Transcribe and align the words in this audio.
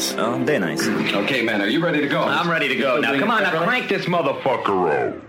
nice. 0.00 0.14
Ja, 0.18 0.38
det 0.46 0.56
är 0.56 0.60
nice. 0.60 0.90
okay, 1.24 1.42
man, 1.42 1.60
are 1.60 1.68
you 1.68 1.82
ready 1.82 2.00
to 2.00 2.08
go? 2.08 2.20
I'm 2.20 2.50
ready 2.50 2.68
to 2.68 2.74
go. 2.74 3.00
Now, 3.00 3.18
come 3.18 3.30
on, 3.30 3.42
now 3.42 3.64
crank 3.64 3.88
this 3.88 4.06
motherfucker 4.06 5.08
up. 5.08 5.22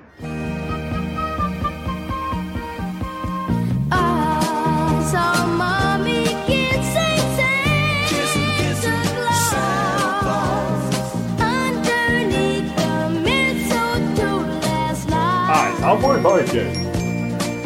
Han 15.83 16.01
får 16.01 16.13
en 16.13 16.23
pojke. 16.23 16.65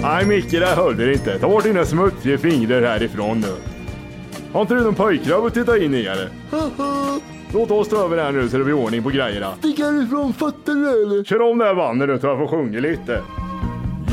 Nej 0.02 0.26
Micke, 0.26 0.52
det 0.52 0.66
här 0.66 0.76
håller 0.76 1.12
inte. 1.12 1.40
Ta 1.40 1.48
bort 1.48 1.64
dina 1.64 1.86
smutsiga 1.86 2.38
fingrar 2.38 2.82
härifrån 2.82 3.40
nu. 3.40 3.75
Har 4.56 4.62
inte 4.62 4.74
du 4.74 4.84
någon 4.84 4.96
pojkgrabb 4.96 5.46
att 5.46 5.54
titta 5.54 5.78
in 5.78 5.94
i 5.94 6.06
eller? 6.06 6.30
Låt 7.54 7.72
oss 7.72 7.90
ta 7.90 8.06
över 8.06 8.18
här 8.18 8.32
nu 8.32 8.50
så 8.50 8.58
det 8.58 8.64
blir 8.64 8.74
ordning 8.74 9.04
på 9.04 9.10
grejerna. 9.10 9.56
Stick 9.60 9.80
härifrån, 9.80 10.34
fattar 10.34 10.74
du 10.74 11.04
eller? 11.04 11.24
Kör 11.24 11.42
om 11.42 11.58
det 11.58 11.66
här 11.66 11.76
bandet 11.76 12.10
nu 12.10 12.20
så 12.20 12.28
jag 12.28 12.38
får 12.38 12.48
sjunga 12.48 12.80
lite. 12.80 13.22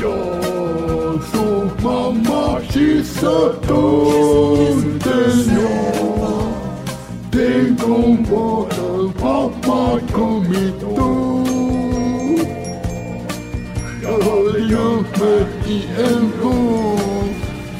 Jag 0.01 1.23
såg 1.23 1.83
mamma 1.83 2.61
kyssa 2.69 3.53
tomten, 3.67 5.57
ja. 5.59 6.53
Tänk 7.31 7.87
om 7.87 8.25
bara 8.31 9.11
pappa 9.19 9.99
kommit 10.11 10.81
då. 10.81 11.45
Jag 14.03 14.11
hade 14.11 14.59
gömt 14.59 15.19
mig 15.19 15.45
i 15.67 15.83
en 15.97 16.31
vrå 16.41 16.97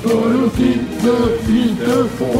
för 0.03 0.45
att 0.45 0.53
titta 0.53 1.42
inte 1.83 2.09
få 2.17 2.33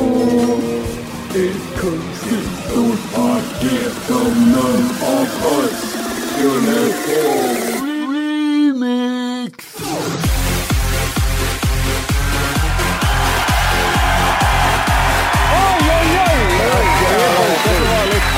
ett 1.36 1.82
konstigt 1.82 2.50
stort 2.70 3.14
paket 3.14 3.94
som 4.08 4.52
någon 4.52 4.90
av 5.02 5.28
oss 5.46 5.96
skulle 6.32 6.94
få. 6.94 7.22
Remix! 8.14 9.54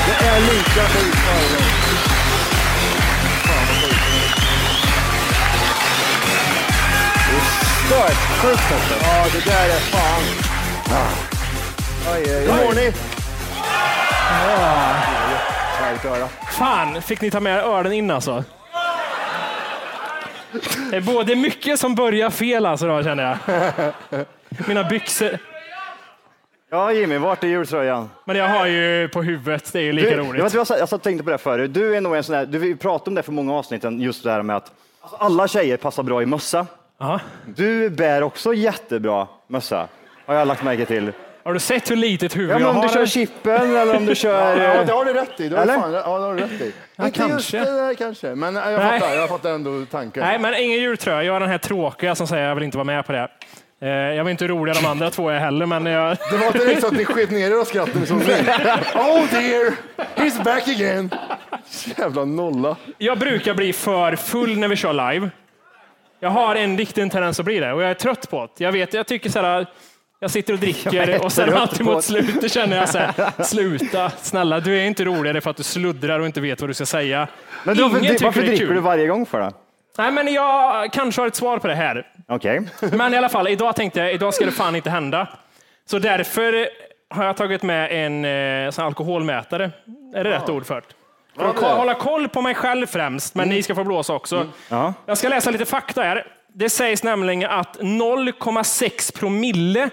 Det 0.08 0.26
är 0.26 0.40
lika 0.40 0.84
sjukt 0.90 1.18
varje 1.28 1.50
gång. 1.50 1.72
Stört. 7.86 8.42
Sjukt 8.42 8.72
alltså. 8.74 8.96
Ja, 9.02 9.26
det 9.34 9.52
där 9.52 9.70
är 9.70 9.80
fan. 9.80 10.45
Hur 10.90 12.66
mår 12.66 12.74
ni? 12.76 12.92
Härligt. 15.80 16.32
Fan, 16.52 17.02
fick 17.02 17.22
ni 17.22 17.32
ta 17.32 17.40
med 17.40 17.64
ölen 17.64 17.94
in 17.94 18.12
alltså? 18.12 18.44
Det 20.92 20.98
är 20.98 21.02
både 21.02 21.36
mycket 21.36 21.80
som 21.80 21.96
börjar 21.96 22.30
fel 22.30 22.66
alltså 22.66 22.88
då, 22.88 23.04
känner 23.04 23.24
jag. 23.24 23.38
Mina 24.68 24.84
byxor. 24.84 25.38
Ja, 26.72 26.92
Jimmy, 26.92 27.18
vart 27.18 27.44
är 27.44 27.48
jultröjan? 27.48 28.10
Men 28.26 28.36
jag 28.36 28.48
har 28.50 28.66
ju 28.66 29.08
på 29.08 29.22
huvudet, 29.24 29.74
det 29.74 29.80
är 29.80 29.84
ju 29.84 29.94
lika 29.94 30.10
Du, 30.10 30.16
roligt. 30.16 30.38
Jag, 30.38 30.44
vet, 30.44 30.54
jag, 30.54 30.68
satt- 30.68 30.80
jag 30.80 30.90
satt 30.90 30.98
och 31.00 31.04
tänkte 31.04 31.24
på 31.24 31.30
det 31.30 31.38
förut. 31.38 31.74
Du 31.74 31.96
är 31.96 32.02
nog 32.02 32.16
en 32.16 32.24
sån 32.24 32.36
där, 32.36 32.46
du, 32.46 32.58
vi 32.58 32.76
pratade 32.76 33.10
om 33.10 33.16
det 33.16 33.24
för 33.24 33.32
många 33.32 33.54
avsnitten, 33.54 34.02
just 34.02 34.24
det 34.24 34.32
här 34.32 34.42
med 34.42 34.56
att 34.56 34.72
alltså, 35.02 35.18
alla 35.18 35.48
tjejer 35.48 35.78
passar 35.78 36.04
bra 36.04 36.22
i 36.22 36.26
mössa. 36.26 36.66
Ja. 36.98 37.20
Du 37.56 37.90
bär 37.90 38.24
också 38.24 38.54
jättebra 38.54 39.28
mössa, 39.48 39.88
har 40.26 40.36
jag 40.36 40.48
lagt 40.48 40.64
märke 40.64 40.86
till. 40.86 41.12
Har 41.44 41.54
du 41.54 41.60
sett 41.60 41.92
hur 41.92 41.96
litet 41.96 42.36
huvud 42.38 42.50
Ja, 42.50 42.54
men 42.54 42.62
jag 42.62 42.70
om 42.76 42.82
du 42.82 42.88
har? 42.88 42.94
kör 42.94 43.06
chippen 43.06 43.76
eller 43.76 43.96
om 43.98 44.06
du 44.06 44.16
kör... 44.26 44.58
Ja, 44.62 44.74
eh, 44.74 44.86
det 44.86 44.94
har 44.94 45.06
du 45.06 45.14
rätt 45.14 45.40
i. 45.40 45.50
Det 45.50 45.56
har 45.56 45.64
Eller? 45.64 45.74
fan, 45.80 45.94
ja, 45.94 46.18
det 46.18 46.26
har 46.26 46.34
du 46.36 46.42
rätt 46.42 46.62
i. 46.62 46.74
Ja, 46.96 47.06
Inte 47.06 47.20
just 47.20 47.30
kanske. 47.30 47.58
det 47.60 47.66
där 47.82 47.94
kanske, 47.94 48.36
men 48.36 48.56
jag 48.56 48.80
Nej. 48.80 49.00
fattar, 49.00 49.16
jag 49.16 49.30
fattar 49.30 49.50
ändå 49.52 49.86
tanken. 49.92 50.24
Nej, 50.24 50.40
men 50.40 50.56
ingen 50.56 50.80
jultröja. 50.80 51.24
Jag 51.24 51.36
är 51.36 51.40
den 51.40 51.50
här 51.50 51.58
tråkiga 51.58 52.16
som 52.16 52.28
säger 52.28 52.48
jag 52.48 52.56
vill 52.56 52.64
inte 52.64 52.78
vara 52.78 52.86
med 52.86 53.06
på 53.06 53.12
det. 53.12 53.28
Eh, 53.82 53.90
Jag 53.90 54.24
var 54.24 54.32
inte 54.32 54.48
rolig 54.48 54.76
de 54.76 54.86
andra 54.86 55.10
två 55.10 55.30
är 55.30 55.40
heller, 55.40 55.66
men 55.66 55.86
jag... 55.86 56.18
Det 56.32 56.38
var 56.38 56.52
direkt 56.52 56.82
så 56.82 56.88
att 56.88 56.94
ni 56.94 57.06
sket 57.06 57.32
ner 57.32 57.52
er 57.52 57.60
av 57.62 57.66
skratten 57.66 58.06
som 58.06 58.18
ni. 58.18 58.24
Oh 58.96 59.30
dear, 59.32 59.74
he's 60.16 60.44
back 60.44 60.68
again. 60.68 61.10
Jävla 61.98 62.26
nolla. 62.26 62.76
jag 62.98 63.20
brukar 63.20 63.54
bli 63.54 63.74
för 63.74 64.16
full 64.16 64.58
när 64.58 64.68
vi 64.68 64.76
kör 64.76 65.12
live. 65.14 65.30
Jag 66.20 66.30
har 66.30 66.56
en 66.56 66.78
riktig 66.78 67.12
tendens 67.12 67.40
att 67.40 67.46
bli 67.46 67.60
det 67.60 67.74
och 67.74 67.84
jag 67.84 67.90
är 67.90 67.94
trött 67.94 68.30
på 68.30 68.50
det. 68.58 68.64
Jag 68.64 68.72
vet, 68.72 68.94
jag 68.94 69.08
tycker 69.08 69.30
så 69.30 69.42
här, 69.42 69.66
jag 70.20 70.32
sitter 70.32 70.54
och 70.54 70.60
dricker 70.60 71.26
och 71.26 71.32
sen 71.32 71.54
alltid 71.54 71.86
mot 71.86 72.04
slutet 72.04 72.52
känner 72.54 72.78
jag 72.78 72.90
så 72.90 72.98
här, 72.98 73.44
sluta, 73.44 74.10
snälla, 74.10 74.60
du 74.60 74.78
är 74.80 74.86
inte 74.86 75.06
roligare 75.06 75.42
för 75.42 75.50
att 75.50 75.58
du 75.58 75.64
sluddrar 75.64 76.20
och 76.20 76.26
inte 76.26 76.42
vet 76.42 76.62
vad 76.62 76.70
du 76.70 76.74
ska 76.74 76.86
säga. 76.86 77.28
Men 77.64 77.78
då, 77.78 77.84
Ingen 77.86 78.16
varför 78.22 78.42
det 78.42 78.48
är 78.48 78.50
dricker 78.50 78.66
kul. 78.66 78.76
du 78.76 78.82
varje 78.82 79.08
gång 79.08 79.26
för 79.26 79.40
det? 79.40 79.52
Nej, 79.98 80.12
men 80.12 80.34
jag 80.34 80.94
kanske 80.94 81.22
har 81.22 81.28
ett 81.28 81.36
svar 81.36 81.58
på 81.58 81.68
det 81.68 81.76
här. 81.76 82.08
Okej. 82.28 82.62
Men 82.92 83.14
i 83.14 83.18
alla 83.18 83.30
fall, 83.30 83.48
idag 83.48 83.76
tänkte 83.76 84.00
jag, 84.00 84.14
idag 84.14 84.34
ska 84.34 84.46
det 84.46 84.52
fan 84.52 84.76
inte 84.76 84.90
hända. 84.90 85.28
Så 85.90 86.00
därför 86.00 86.70
har 87.10 87.26
jag 87.26 87.38
tagit 87.38 87.64
med 87.64 88.06
en 88.06 88.26
eh, 88.26 88.72
sån 88.72 88.82
här 88.82 88.88
alkoholmätare. 88.88 89.72
Är 90.16 90.24
det 90.24 90.30
rätt 90.30 90.50
ord 90.50 90.66
för 90.66 90.76
det? 90.76 90.82
För 91.38 91.50
att 91.50 91.78
hålla 91.78 91.94
koll 91.94 92.28
på 92.30 92.42
mig 92.42 92.56
själv 92.56 92.88
främst, 92.88 93.36
men 93.36 93.50
ni 93.50 93.64
ska 93.64 93.76
få 93.76 93.84
blåsa 93.84 94.14
också. 94.14 94.48
Ja. 94.70 94.94
Jag 95.06 95.18
ska 95.18 95.30
läsa 95.30 95.52
lite 95.52 95.66
fakta 95.66 96.02
här. 96.04 96.28
Det 96.54 96.70
sägs 96.70 97.04
nämligen 97.04 97.50
att 97.52 97.78
0,6 97.80 99.20
promille 99.20 99.90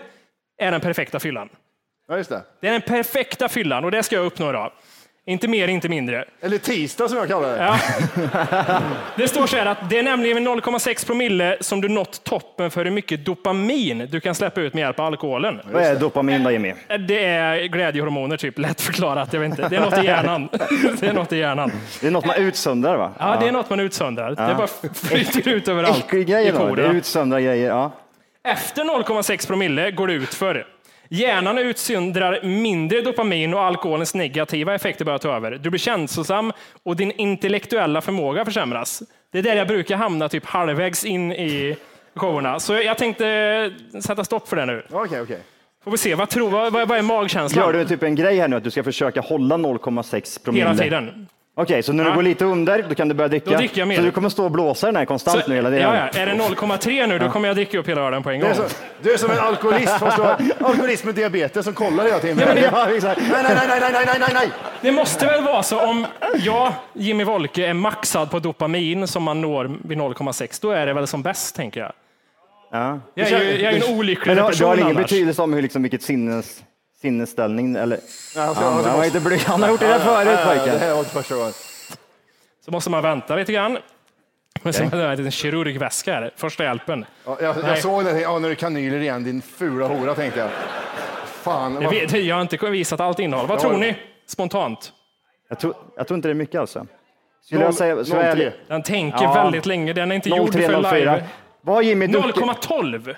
är 0.58 0.70
den 0.70 0.80
perfekta 0.80 1.20
fyllan. 1.20 1.48
Ja, 2.08 2.16
just 2.16 2.30
det. 2.30 2.42
Det 2.60 2.68
är 2.68 2.72
den 2.72 2.82
perfekta 2.82 3.48
fyllan 3.48 3.84
och 3.84 3.90
det 3.90 4.02
ska 4.02 4.16
jag 4.16 4.24
uppnå 4.26 4.50
idag. 4.50 4.72
Inte 5.26 5.48
mer, 5.48 5.68
inte 5.68 5.88
mindre. 5.88 6.24
Eller 6.40 6.58
tisdag 6.58 7.08
som 7.08 7.18
jag 7.18 7.28
kallar 7.28 7.48
det. 7.48 7.56
Ja. 7.64 7.78
Det 9.16 9.28
står 9.28 9.46
så 9.46 9.56
här 9.56 9.66
att 9.66 9.90
det 9.90 9.98
är 9.98 10.02
nämligen 10.02 10.44
med 10.44 10.52
0,6 10.52 11.06
promille 11.06 11.56
som 11.60 11.80
du 11.80 11.88
nått 11.88 12.24
toppen 12.24 12.70
för 12.70 12.84
hur 12.84 12.90
mycket 12.90 13.24
dopamin 13.24 14.08
du 14.10 14.20
kan 14.20 14.34
släppa 14.34 14.60
ut 14.60 14.74
med 14.74 14.80
hjälp 14.80 15.00
av 15.00 15.06
alkoholen. 15.06 15.60
Vad 15.72 15.82
är 15.82 15.96
dopamin 15.96 16.44
då 16.44 16.50
Jimmy? 16.50 16.74
Det 17.08 17.24
är 17.24 17.64
glädjehormoner, 17.66 18.36
typ. 18.36 18.58
Lätt 18.58 18.80
förklarat. 18.80 19.32
Jag 19.32 19.40
vet 19.40 19.50
inte. 19.50 19.68
Det 19.68 19.76
är 19.76 19.80
något 19.80 19.98
i 19.98 20.06
hjärnan. 20.06 20.48
Det 21.00 21.06
är 21.06 21.12
något 21.12 21.32
i 21.32 21.36
hjärnan. 21.38 21.72
Det 22.00 22.06
är 22.06 22.10
något 22.10 22.26
man 22.26 22.36
utsöndrar 22.36 22.96
va? 22.96 23.12
Ja, 23.18 23.36
det 23.40 23.48
är 23.48 23.52
något 23.52 23.70
man 23.70 23.80
utsöndrar. 23.80 24.30
Det 24.30 24.54
bara 24.54 24.66
flyter 24.94 25.48
ut 25.48 25.68
överallt 25.68 25.98
Äcklig 26.04 26.26
grej. 26.26 26.44
Det 26.44 26.50
är 26.50 26.52
korna. 26.68 26.92
utsöndra 26.92 27.40
grejer. 27.40 27.68
Ja. 27.68 27.92
Efter 28.44 28.84
0,6 28.84 29.46
promille 29.46 29.90
går 29.90 30.06
det 30.06 30.12
ut 30.12 30.34
för. 30.34 30.66
Hjärnan 31.08 31.58
utsöndrar 31.58 32.42
mindre 32.42 33.00
dopamin 33.00 33.54
och 33.54 33.62
alkoholens 33.62 34.14
negativa 34.14 34.74
effekter 34.74 35.04
börjar 35.04 35.18
ta 35.18 35.36
över. 35.36 35.50
Du 35.50 35.70
blir 35.70 35.78
känslosam 35.78 36.52
och 36.82 36.96
din 36.96 37.10
intellektuella 37.12 38.00
förmåga 38.00 38.44
försämras. 38.44 39.02
Det 39.32 39.38
är 39.38 39.42
där 39.42 39.56
jag 39.56 39.68
brukar 39.68 39.96
hamna 39.96 40.28
typ 40.28 40.46
halvvägs 40.46 41.04
in 41.04 41.32
i 41.32 41.76
showerna. 42.14 42.60
Så 42.60 42.72
jag 42.74 42.98
tänkte 42.98 43.72
sätta 44.04 44.24
stopp 44.24 44.48
för 44.48 44.56
det 44.56 44.66
nu. 44.66 44.86
Okej, 44.90 45.20
okej. 45.20 45.38
Får 45.84 45.90
vi 45.90 45.98
se, 45.98 46.14
vad, 46.14 46.28
tror, 46.28 46.50
vad, 46.50 46.72
vad 46.88 46.98
är 46.98 47.02
magkänslan? 47.02 47.66
Gör 47.66 47.72
du 47.72 47.84
typ 47.84 48.02
en 48.02 48.14
grej 48.14 48.38
här 48.38 48.48
nu 48.48 48.56
att 48.56 48.64
du 48.64 48.70
ska 48.70 48.84
försöka 48.84 49.20
hålla 49.20 49.56
0,6 49.56 50.44
promille? 50.44 50.64
Hela 50.64 50.78
tiden. 50.82 51.26
Okej, 51.54 51.82
så 51.82 51.92
när 51.92 52.04
du 52.04 52.10
Ja. 52.10 52.14
går 52.16 52.22
lite 52.22 52.44
under, 52.44 52.84
då 52.88 52.94
kan 52.94 53.08
du 53.08 53.14
börja 53.14 53.28
dricka? 53.28 53.50
Då 53.50 53.56
dricker 53.56 53.78
jag 53.80 53.88
mer. 53.88 53.96
Så 53.96 54.02
du 54.02 54.10
kommer 54.10 54.28
stå 54.28 54.44
och 54.44 54.50
blåsa 54.50 54.86
den 54.86 54.96
här 54.96 55.04
konstant 55.04 55.42
Så, 55.44 55.48
nu 55.50 55.54
hela 55.56 55.70
ja, 55.70 55.74
tiden? 55.92 56.08
ja. 56.14 56.20
Är 56.20 56.26
det 56.26 56.32
0,3 56.32 57.06
nu, 57.06 57.18
då 57.18 57.30
kommer 57.30 57.48
jag 57.48 57.56
dricka 57.56 57.78
upp 57.78 57.88
hela 57.88 58.00
ölen 58.00 58.22
på 58.22 58.30
en 58.30 58.40
Du 58.40 58.42
gång. 58.46 58.50
är, 58.50 58.54
så, 58.54 58.62
du 59.02 59.12
är 59.12 59.16
som 59.16 59.30
en 59.30 59.38
alkoholist, 59.38 59.98
fast 59.98 60.16
du 60.16 60.22
har 60.22 60.36
alkoholist 60.68 61.04
med 61.04 61.14
diabetes 61.14 61.64
som 61.64 61.74
kollar 61.74 62.04
hela 62.04 62.18
tiden. 62.18 62.48
Ja, 62.72 62.88
exakt. 62.96 63.20
Nej, 63.20 63.42
nej, 63.42 63.54
nej, 63.56 63.66
nej, 63.68 63.80
nej, 63.92 64.02
nej, 64.06 64.16
nej, 64.20 64.28
nej. 64.34 64.48
Det 64.80 64.92
måste 64.92 65.26
väl 65.26 65.44
vara 65.44 65.62
så 65.62 65.80
om 65.86 66.06
jag, 66.34 66.72
Jimmy 66.92 67.24
Wolke, 67.24 67.66
är 67.66 67.74
maxad 67.74 68.30
på 68.30 68.38
dopamin 68.38 69.08
som 69.08 69.22
man 69.22 69.40
når 69.40 69.76
vid 69.88 69.98
0,6, 69.98 70.58
då 70.62 70.70
är 70.70 70.86
det 70.86 70.92
väl 70.92 71.06
som 71.06 71.22
bäst, 71.22 71.56
tänker 71.56 71.80
jag. 71.80 71.92
Ja. 72.72 73.00
Jag 73.14 73.28
är 73.28 73.38
ju, 73.40 73.62
jag 73.62 73.72
är 73.72 73.76
ju 73.78 73.84
en 73.92 73.98
olycklig 73.98 74.26
Men 74.26 74.36
det 74.36 74.42
har, 74.42 74.48
det 74.48 74.52
person 74.52 74.68
har 74.68 74.76
ingen 74.76 74.86
annars. 74.86 75.02
betydelse 75.02 75.42
om 75.42 75.52
hur, 75.54 75.62
liksom, 75.62 75.82
vilket 75.82 76.02
sinnes, 76.02 76.62
sinnesställning 77.02 77.76
eller... 77.76 77.98
Ja, 78.36 78.42
alltså, 78.42 78.64
Han, 78.64 78.72
alltså, 78.74 78.88
han, 78.90 78.98
var 78.98 79.04
inte 79.04 79.20
blyg. 79.20 79.40
han 79.40 79.62
har 79.62 79.68
gjort 79.68 79.80
det 79.80 79.86
där 79.86 79.98
förut 79.98 80.38
Det 80.38 80.44
pojken. 80.58 80.78
här 80.80 80.92
var 80.92 80.98
inte 80.98 81.10
första 81.10 81.34
gången. 81.34 81.52
Så 82.64 82.70
måste 82.70 82.90
man 82.90 83.02
vänta 83.02 83.36
lite 83.36 83.52
grann. 83.52 83.78
Men 84.62 84.72
så 84.72 84.84
har 84.84 84.98
jag 84.98 85.10
en 85.10 85.16
liten 85.16 85.30
kirurgväska 85.32 86.12
här, 86.14 86.30
första 86.36 86.64
hjälpen. 86.64 87.04
Ja, 87.24 87.36
jag, 87.40 87.56
jag 87.56 87.64
Nej. 87.64 87.82
såg 87.82 88.04
det, 88.04 88.20
ja, 88.20 88.38
nu 88.38 88.46
är 88.46 88.50
det 88.50 88.56
kanyler 88.56 88.98
igen, 89.00 89.24
din 89.24 89.42
fula 89.42 89.86
hora, 89.86 90.14
tänkte 90.14 90.40
jag. 90.40 90.50
Fan. 91.26 91.78
Jag, 91.82 91.90
vet, 91.90 92.12
jag 92.24 92.34
har 92.36 92.42
inte 92.42 92.70
visat 92.70 93.00
allt 93.00 93.18
innehåll. 93.18 93.46
Vad 93.46 93.58
tror 93.60 93.76
ni? 93.76 93.96
Spontant. 94.26 94.92
Jag 95.48 95.58
tror, 95.58 95.74
jag 95.96 96.06
tror 96.06 96.16
inte 96.16 96.28
det 96.28 96.32
är 96.32 96.34
mycket 96.34 96.60
alltså. 96.60 96.86
Skulle 97.44 97.60
jag 97.64 97.74
säga, 97.74 98.04
så 98.04 98.10
03. 98.12 98.20
är 98.22 98.36
det 98.36 98.52
Den 98.68 98.82
tänker 98.82 99.22
Ja. 99.24 99.32
väldigt 99.34 99.66
länge. 99.66 99.92
Den 99.92 100.10
är 100.10 100.14
inte 100.14 100.28
gjord 100.28 100.52
för 100.52 100.58
03, 100.58 100.82
04. 100.82 100.92
live. 100.94 101.24
Vad 101.60 101.74
har 101.74 101.82
Jimmy 101.82 102.06
druckit? 102.06 102.42
0,12. 102.42 103.14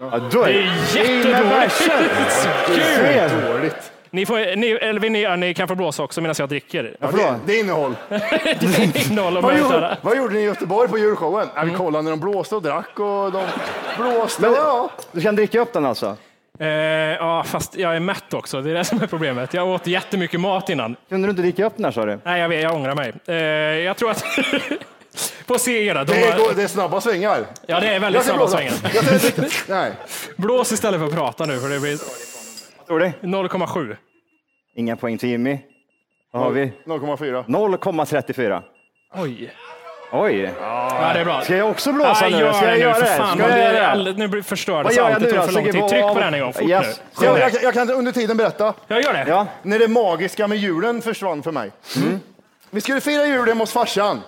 Ja, 0.00 0.18
då 0.32 0.44
Det 0.44 0.50
är 0.50 0.96
jättedåligt. 0.96 1.72
Ser. 1.72 3.52
Dåligt. 3.52 3.92
Ni, 4.10 4.26
får, 4.26 4.56
ni, 4.56 4.98
vill 4.98 5.12
ni, 5.12 5.36
ni 5.36 5.54
kan 5.54 5.68
få 5.68 5.74
blåsa 5.74 6.02
också 6.02 6.20
medan 6.20 6.34
jag 6.38 6.48
dricker. 6.48 6.96
Ja, 7.00 7.10
det, 7.12 7.34
det 7.46 7.52
är 7.52 7.60
innehåll. 7.60 7.96
Innehåll 9.10 9.36
och 9.36 9.42
Vad 9.42 9.58
gjorde, 9.58 9.96
vad 10.02 10.16
gjorde 10.16 10.34
ni 10.34 10.40
i 10.40 10.44
Göteborg 10.44 10.88
på 10.88 10.98
julshowen? 10.98 11.48
Mm. 11.56 11.68
vi 11.68 11.74
kollade 11.74 12.02
när 12.02 12.10
de 12.10 12.20
blåste 12.20 12.56
och 12.56 12.62
drack 12.62 12.98
och 13.00 13.32
de 13.32 13.46
blåste. 13.98 14.46
ja. 14.46 14.90
Du 15.12 15.20
kan 15.20 15.36
dricka 15.36 15.60
upp 15.60 15.72
den 15.72 15.86
alltså? 15.86 16.16
Eh, 16.58 16.68
ja, 16.68 17.44
fast 17.46 17.76
jag 17.76 17.96
är 17.96 18.00
mätt 18.00 18.34
också. 18.34 18.62
Det 18.62 18.70
är 18.70 18.74
det 18.74 18.84
som 18.84 19.02
är 19.02 19.06
problemet. 19.06 19.54
Jag 19.54 19.68
åt 19.68 19.86
jättemycket 19.86 20.40
mat 20.40 20.68
innan. 20.68 20.96
Kunde 21.08 21.26
du 21.26 21.30
inte 21.30 21.42
dricka 21.42 21.66
upp 21.66 21.72
den 21.76 21.84
här 21.84 21.92
sa 21.92 22.06
du? 22.06 22.18
Nej, 22.24 22.40
jag, 22.40 22.48
vet, 22.48 22.62
jag 22.62 22.74
ångrar 22.74 22.94
mig. 22.94 23.12
Eh, 23.26 23.34
jag 23.84 23.96
tror 23.96 24.10
att... 24.10 24.24
På 25.46 25.58
se 25.58 25.86
era. 25.86 26.04
De 26.04 26.12
Det, 26.12 26.22
är, 26.28 26.54
det 26.54 26.62
är 26.62 26.66
snabba 26.66 27.00
svängar. 27.00 27.46
ja, 27.66 27.80
det 27.80 27.86
är 27.94 28.00
väldigt 28.00 28.22
snabba 28.22 28.38
blåsa. 28.38 28.56
svängar. 28.56 28.74
Nej. 29.68 29.92
Blås 30.36 30.72
istället 30.72 31.00
för 31.00 31.06
att 31.06 31.14
prata 31.14 31.46
nu, 31.46 31.60
för 31.60 31.68
det 31.68 31.80
blir 31.80 31.98
Tror 32.86 33.00
du? 33.00 33.12
0,7. 33.22 33.96
Inga 34.76 34.96
poäng 34.96 35.18
till 35.18 35.28
Jimmy. 35.28 35.58
Vad 36.32 36.42
har 36.42 36.50
vi? 36.50 36.72
0,4. 36.86 37.44
0,34. 37.46 38.62
Oj. 39.14 39.54
Oj. 40.12 40.52
Ja, 40.60 41.10
det 41.14 41.20
är 41.20 41.24
bra. 41.24 41.40
Ska 41.40 41.56
jag 41.56 41.70
också 41.70 41.92
blåsa 41.92 42.20
Nej, 42.20 42.30
nu? 42.32 42.38
gör 42.38 42.52
Ska 42.52 42.64
jag 42.64 42.72
det 42.72 42.78
nu, 42.78 42.82
göra 42.84 42.94
för 42.94 43.00
det? 43.00 43.06
fan. 43.16 43.38
Ska 43.38 43.48
jag 43.48 43.56
Det 43.56 43.58
göra 43.58 43.68
är 43.70 43.72
det? 43.80 43.86
all- 43.88 44.16
Nu 44.16 44.42
förstördes 44.42 44.84
Vad 44.84 44.94
gör 44.94 45.02
jag 45.04 45.12
allt. 45.14 45.20
nu 45.24 45.26
Det 45.26 45.32
tog 45.32 45.40
då? 45.40 45.46
för 45.46 45.52
lång 45.52 45.64
tid. 45.72 45.88
Tryck 45.88 46.02
på 46.14 46.20
den 46.20 46.34
en 46.34 46.40
gång, 46.40 46.52
fort 46.52 46.62
Yes. 46.62 47.00
nu. 47.20 47.26
Jag, 47.26 47.38
jag, 47.40 47.52
jag 47.62 47.74
kan 47.74 47.90
under 47.90 48.12
tiden 48.12 48.36
berätta. 48.36 48.74
Jag 48.86 49.02
gör 49.02 49.12
det. 49.12 49.24
Ja. 49.28 49.46
När 49.62 49.78
det 49.78 49.88
magiska 49.88 50.46
med 50.46 50.58
julen 50.58 51.02
försvann 51.02 51.42
för 51.42 51.52
mig. 51.52 51.70
Mm. 51.96 52.20
Vi 52.70 52.80
skulle 52.80 53.00
fira 53.00 53.26
jul 53.26 53.48
hemma 53.48 53.62
hos 53.62 53.72
farsan. 53.72 54.20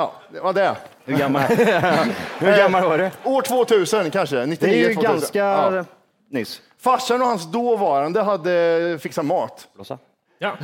Ja, 0.00 0.12
det 0.32 0.40
var 0.40 0.52
det. 0.52 0.76
Hur 1.04 1.16
gammal, 1.16 1.42
Hur 2.38 2.56
gammal 2.56 2.84
var 2.84 2.98
du? 2.98 3.10
År 3.24 3.42
2000 3.42 4.10
kanske, 4.10 4.46
99, 4.46 4.56
Det 4.72 4.84
är 4.84 4.88
ju 4.88 4.94
2000. 4.94 5.12
ganska 5.12 5.38
Ja. 5.38 5.84
nyss. 6.30 6.60
Farsan 6.80 7.20
och 7.22 7.26
hans 7.28 7.52
dåvarande 7.52 8.22
hade 8.22 8.98
fixat 9.02 9.24
mat. 9.24 9.68
Blåsa. 9.74 9.98
Ja. 10.38 10.56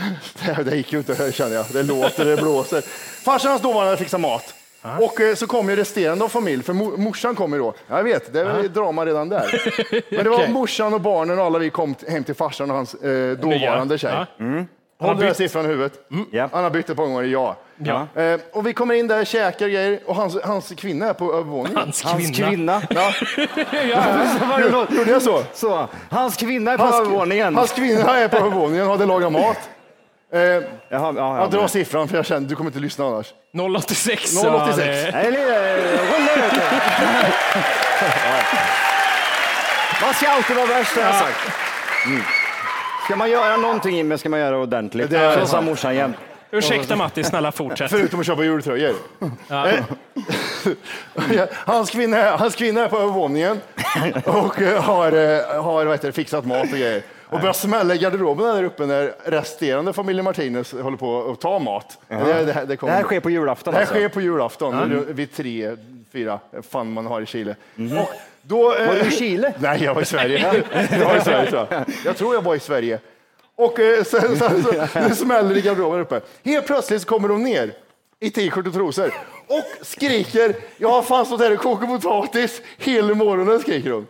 Det, 0.46 0.62
det 0.70 0.76
gick 0.76 0.92
ju 0.92 0.98
inte 0.98 1.32
känner 1.32 1.54
jag. 1.56 1.66
Det 1.72 1.82
låter, 1.82 2.24
det 2.24 2.36
blåser. 2.36 2.80
Farsan 3.24 3.48
och 3.48 3.52
hans 3.52 3.62
dåvarande 3.62 3.86
hade 3.90 3.96
fixat 4.02 4.20
mat. 4.20 4.54
Och 5.00 5.20
eh, 5.20 5.34
så 5.34 5.46
kom 5.46 5.68
ju 5.70 5.76
resterande 5.76 6.24
av 6.24 6.28
familj, 6.28 6.62
för 6.62 6.72
mo- 6.72 6.96
morsan 6.96 7.34
kom 7.34 7.52
ju 7.52 7.58
då. 7.58 7.74
Jag 7.88 8.02
vet, 8.02 8.32
det 8.32 8.40
är 8.40 8.62
drama 8.68 9.06
redan 9.06 9.28
där. 9.28 9.62
Men 10.10 10.24
det 10.24 10.30
var 10.30 10.36
Okej. 10.40 10.52
morsan 10.52 10.94
och 10.94 11.00
barnen 11.00 11.38
och 11.38 11.44
alla 11.44 11.58
vi 11.58 11.70
kom 11.70 11.94
hem 12.08 12.24
till 12.24 12.34
farsan 12.34 12.70
och 12.70 12.76
hans 12.76 12.94
eh, 12.94 13.36
dåvarande 13.38 13.98
tjej. 13.98 14.12
Ja. 14.38 14.44
Håll 15.00 15.08
den 15.16 15.22
här 15.22 15.28
bytt. 15.28 15.36
siffran 15.36 15.64
i 15.64 15.68
huvudet. 15.68 15.92
Ja. 16.30 16.48
Han 16.52 16.62
har 16.62 16.70
bytt 16.70 16.90
ett 16.90 16.96
par 16.96 17.04
gånger, 17.04 17.22
ja. 17.22 17.56
Ja. 17.78 18.06
Eh, 18.22 18.40
och 18.52 18.66
vi 18.66 18.72
kommer 18.72 18.94
in 18.94 19.06
där, 19.08 19.24
käkar 19.24 19.68
grejer 19.68 20.00
och 20.06 20.14
hans, 20.16 20.36
hans 20.44 20.72
kvinna 20.76 21.06
är 21.08 21.12
på 21.12 21.32
övervåningen. 21.34 21.76
Hans 21.76 22.02
Hans 22.02 22.36
kvinna. 22.36 22.48
kvinna. 22.50 22.82
Ja. 22.90 23.12
Det? 24.90 24.96
Gjorde 24.96 25.10
jag 25.10 25.22
så? 25.22 25.42
Så, 25.54 25.88
hans 26.10 26.36
kvinna 26.36 26.72
är 26.72 26.76
på 26.78 26.82
Hans, 26.84 26.96
övervåningen. 26.96 27.56
hans 27.56 27.72
kvinna 27.72 28.18
är 28.18 28.28
på 28.28 28.36
övervåningen 28.36 28.84
och 28.84 28.90
hade 28.90 29.06
lagat 29.06 29.32
mat. 29.32 29.58
Eh, 30.32 30.40
Jaha, 30.40 30.62
ja, 30.90 31.12
ja, 31.16 31.38
jag 31.40 31.50
drar 31.50 31.60
men- 31.60 31.68
siffran 31.68 32.08
för 32.08 32.16
jag 32.16 32.26
känner 32.26 32.48
du 32.48 32.54
kommer 32.56 32.70
inte 32.70 32.80
lyssna 32.80 33.04
annars. 33.06 33.26
086. 33.52 34.34
086. 34.36 34.42
Ja, 34.44 34.66
det- 34.76 35.10
Nej, 35.12 35.30
det- 35.32 35.98
Håll 36.12 36.20
ner 36.22 36.36
det. 36.36 36.62
Man 40.02 40.14
ska 40.14 40.28
alltid 40.28 40.56
vara 40.56 40.66
värst 40.66 40.96
har 40.96 41.02
jag 41.02 41.14
sagt. 41.14 41.40
Mm. 42.06 42.22
Ska 43.06 43.16
man 43.16 43.30
göra 43.30 43.56
någonting 43.56 43.96
Jimmy 43.96 44.18
ska 44.18 44.28
man 44.28 44.40
göra 44.40 44.58
ordentligt. 44.58 45.10
Det 45.10 45.18
är- 45.18 45.40
Så 45.40 45.46
sa 45.46 45.60
morsan 45.60 45.94
jämt. 45.94 46.16
Ursäkta 46.50 46.96
Matti, 46.96 47.24
snälla 47.24 47.52
fortsätt. 47.52 47.90
Förutom 47.90 48.20
att 48.20 48.26
köpa 48.26 48.44
jultröjor. 48.44 48.94
Eh, 49.50 51.44
hans, 51.52 51.90
kvinna, 51.90 52.16
är- 52.18 52.38
hans 52.38 52.54
kvinna 52.54 52.84
är 52.84 52.88
på 52.88 52.96
övervåningen 52.98 53.60
och 54.24 54.62
eh, 54.62 54.82
har, 54.82 55.12
eh, 55.12 55.62
har 55.62 55.84
vad 55.84 55.94
heter 55.94 56.08
det, 56.08 56.12
fixat 56.12 56.44
mat 56.46 56.62
och 56.62 56.68
grejer. 56.78 57.02
Och 57.28 57.40
börjar 57.40 57.52
smälla 57.52 57.94
i 57.94 57.98
garderoben 57.98 58.46
där 58.56 58.62
uppe 58.64 58.86
när 58.86 59.12
resterande 59.24 59.92
familjen 59.92 60.24
Martinez 60.24 60.72
håller 60.72 60.96
på 60.96 61.30
att 61.32 61.40
ta 61.40 61.58
mat. 61.58 61.98
Det, 62.08 62.14
det, 62.16 62.32
här- 62.52 62.60
det, 62.60 62.66
Det 62.66 62.76
kommer- 62.76 62.92
här 62.92 63.02
sker 63.02 63.20
på 63.20 63.30
julafton 63.30 63.72
det 63.72 63.76
här 63.78 63.82
alltså. 63.82 63.94
sker 63.94 64.08
på 64.08 64.20
julafton 64.20 65.04
vid 65.08 65.34
tre, 65.36 65.76
fyra, 66.12 66.38
fan 66.70 66.92
man 66.92 67.06
har 67.06 67.20
i 67.20 67.26
Chile. 67.26 67.56
Och 67.76 68.10
då, 68.46 68.74
eh, 68.74 68.86
Var 68.86 68.94
du 68.94 69.00
i 69.00 69.10
Chile? 69.10 69.54
Nej, 69.58 69.84
jag 69.84 69.94
var 69.94 70.02
i 70.02 70.04
Sverige. 70.04 70.64
jag 70.90 71.04
var 71.04 71.16
i 71.16 71.20
Sverige 71.20 71.50
tror 71.50 71.66
jag. 71.70 71.84
Jag 72.04 72.16
tror 72.16 72.34
jag 72.34 72.42
var 72.42 72.54
i 72.54 72.60
Sverige. 72.60 73.00
Och 73.56 73.80
eh, 73.80 74.04
sen, 74.04 74.36
sen 74.36 74.62
så, 74.62 74.72
det 74.98 75.14
smäller 75.14 75.56
i 75.56 75.60
garderoben 75.60 76.00
uppe. 76.00 76.20
Helt 76.44 76.66
plötsligt 76.66 77.02
så 77.02 77.08
kommer 77.08 77.28
de 77.28 77.42
ner 77.42 77.72
i 78.20 78.30
t-shirt 78.30 78.66
och 78.66 78.72
trosor 78.72 79.12
och 79.46 79.86
skriker 79.86 80.56
jag 80.76 80.88
har 80.88 81.02
fan 81.02 81.26
stått 81.26 81.40
här 81.40 81.52
och 81.52 81.58
kokat 81.58 81.88
potatis 81.88 82.62
hela 82.78 83.14
morgonen 83.14 83.60
skriker 83.60 83.90
hon. 83.90 84.06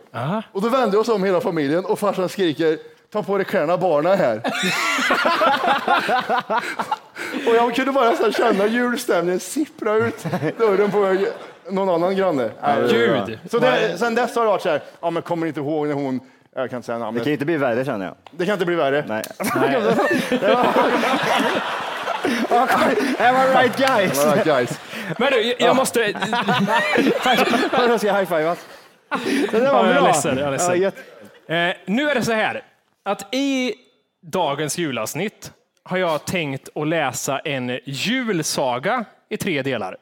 Och 0.51 0.61
då 0.61 0.69
vänder 0.69 0.91
vi 0.91 0.97
oss 0.97 1.09
om 1.09 1.23
hela 1.23 1.41
familjen 1.41 1.85
och 1.85 1.99
farsan 1.99 2.29
skriker 2.29 2.77
ta 3.11 3.23
på 3.23 3.37
dig 3.37 3.45
kläderna, 3.45 3.77
barnen 3.77 4.11
är 4.11 4.17
här. 4.17 4.41
och 7.47 7.55
jag 7.55 7.75
kunde 7.75 7.91
bara 7.91 8.15
så 8.15 8.23
här 8.23 8.31
känna 8.31 8.67
julstämningen 8.67 9.39
sippra 9.39 9.95
ut 9.95 10.25
dörren 10.57 10.91
på 10.91 11.17
någon 11.69 11.89
annan 11.89 12.15
granne. 12.15 12.49
Gud. 12.89 13.39
Så 13.51 13.59
det, 13.59 13.97
sen 13.97 14.15
dess 14.15 14.35
har 14.35 14.43
det 14.43 14.49
varit 14.49 14.61
så 14.61 14.69
här, 14.69 14.81
ja 15.01 15.09
men 15.09 15.23
kommer 15.23 15.47
inte 15.47 15.59
ihåg 15.59 15.87
när 15.87 15.93
hon, 15.93 16.19
jag 16.55 16.69
kan 16.69 16.77
inte 16.77 16.85
säga 16.85 16.97
Det 16.97 17.03
namnet. 17.03 17.23
kan 17.23 17.33
inte 17.33 17.45
bli 17.45 17.57
värre 17.57 17.85
känner 17.85 18.05
jag. 18.05 18.15
Det 18.31 18.45
kan 18.45 18.53
inte 18.53 18.65
bli 18.65 18.75
värre. 18.75 19.05
Nej. 19.07 19.23
Am 23.19 23.35
I 23.35 23.53
right 23.53 23.77
guys? 23.77 24.25
All 24.25 24.31
right, 24.35 24.45
guys. 24.45 24.79
Men 25.17 25.31
du, 25.31 25.55
jag 25.59 25.75
måste... 25.75 25.99
Jag 27.71 27.99
ska 27.99 28.13
high-fivas. 28.13 28.65
Det 29.51 29.59
där 29.59 29.73
var 29.73 29.85
Ja, 29.85 29.87
jag 29.87 29.89
är 29.89 29.93
bra. 29.93 30.07
ledsen, 30.07 30.37
jag 30.37 30.47
är 30.47 30.51
ledsen. 30.51 30.81
Ja, 30.81 30.91
Eh, 31.49 31.73
nu 31.85 32.09
är 32.09 32.15
det 32.15 32.21
så 32.21 32.31
här 32.31 32.61
att 33.05 33.33
i 33.35 33.73
dagens 34.21 34.77
julavsnitt 34.77 35.51
har 35.83 35.97
jag 35.97 36.25
tänkt 36.25 36.69
att 36.75 36.87
läsa 36.87 37.39
en 37.39 37.79
julsaga 37.85 39.05
i 39.29 39.37
tre 39.37 39.61
delar. 39.61 39.97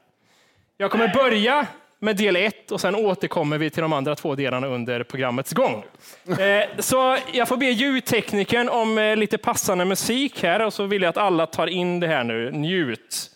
Jag 0.78 0.92
kommer 0.92 1.14
börja 1.14 1.68
med 2.00 2.18
del 2.18 2.36
ett 2.36 2.72
och 2.72 2.82
sen 2.82 2.96
återkommer 2.96 3.58
vi 3.58 3.70
till 3.70 3.82
de 3.82 3.94
andra 3.94 4.16
två 4.16 4.36
delarna 4.36 4.68
under 4.68 5.04
programmets 5.04 5.54
gång. 5.54 5.84
Eh, 6.40 6.80
så 6.80 7.18
jag 7.34 7.48
får 7.48 7.58
be 7.58 7.66
ljudteknikern 7.66 8.70
om 8.70 8.98
eh, 8.98 9.16
lite 9.16 9.38
passande 9.38 9.86
musik 9.86 10.44
här 10.44 10.66
och 10.66 10.74
så 10.74 10.86
vill 10.86 11.02
jag 11.02 11.10
att 11.10 11.18
alla 11.18 11.46
tar 11.46 11.68
in 11.68 12.00
det 12.00 12.08
här 12.08 12.24
nu. 12.24 12.52
Njut. 12.52 13.32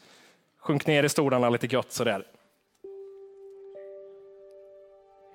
Sjunk 0.61 0.87
ner 0.87 1.03
i 1.03 1.09
stolarna 1.09 1.49
lite 1.49 1.67
gott 1.67 1.91
sådär. 1.91 2.23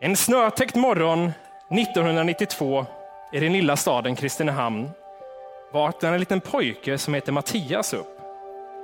En 0.01 0.17
snötäckt 0.17 0.75
morgon 0.75 1.33
1992 1.71 2.87
i 3.33 3.41
den 3.41 3.53
lilla 3.53 3.77
staden 3.77 4.17
Kristinehamn 4.17 4.91
vaknar 5.73 6.13
en 6.13 6.21
liten 6.21 6.41
pojke 6.41 6.99
som 6.99 7.15
heter 7.15 7.33
Mattias 7.33 7.95
upp. 7.95 8.19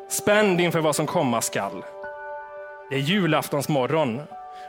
Spänd 0.09 0.61
inför 0.61 0.81
vad 0.81 0.97
som 0.97 1.07
komma 1.07 1.41
skall. 1.41 1.85
Det 2.91 2.97
är 2.97 3.01
julaftonsmorgon 3.01 4.23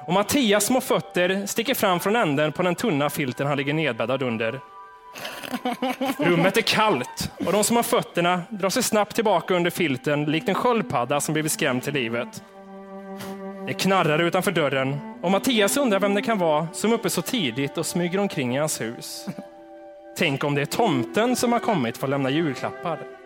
Och 0.08 0.14
Mattias 0.14 0.66
små 0.66 0.82
fötter 0.82 1.46
sticker 1.46 1.74
fram 1.74 2.00
från 2.00 2.16
änden 2.16 2.52
på 2.52 2.64
den 2.64 2.76
tunna 2.76 3.10
filten 3.10 3.48
han 3.48 3.58
ligger 3.58 3.74
nedbäddad 3.74 4.24
under. 4.24 4.60
Rummet 6.18 6.58
är 6.58 6.62
kallt 6.62 7.32
och 7.46 7.52
de 7.52 7.64
som 7.64 7.76
har 7.76 7.84
fötterna 7.84 8.42
drar 8.50 8.70
sig 8.70 8.84
snabbt 8.84 9.16
tillbaka 9.16 9.54
under 9.54 9.72
filten 9.72 10.26
likt 10.26 10.50
en 10.50 10.56
sköldpadda 10.56 11.22
som 11.22 11.34
blivit 11.34 11.52
skrämd 11.52 11.84
till 11.84 11.94
livet. 11.94 12.44
Det 13.68 13.74
knarrar 13.74 14.20
utanför 14.20 14.52
dörren 14.52 15.00
och 15.22 15.32
Mattias 15.32 15.78
undrar 15.78 16.00
vem 16.00 16.14
det 16.14 16.22
kan 16.22 16.38
vara 16.38 16.68
som 16.74 16.92
är 16.92 16.96
uppe 16.96 17.10
så 17.10 17.22
tidigt 17.22 17.78
och 17.78 17.86
smyger 17.86 18.20
omkring 18.20 18.56
i 18.56 18.60
hans 18.60 18.82
hus. 18.82 19.26
Tänk 20.18 20.44
om 20.44 20.56
det 20.56 20.62
är 20.62 20.66
tomten 20.66 21.36
som 21.36 21.52
har 21.52 21.60
kommit 21.60 21.98
för 21.98 22.08
att 22.08 22.12
lämna 22.12 22.30
julklappar. 22.30 23.21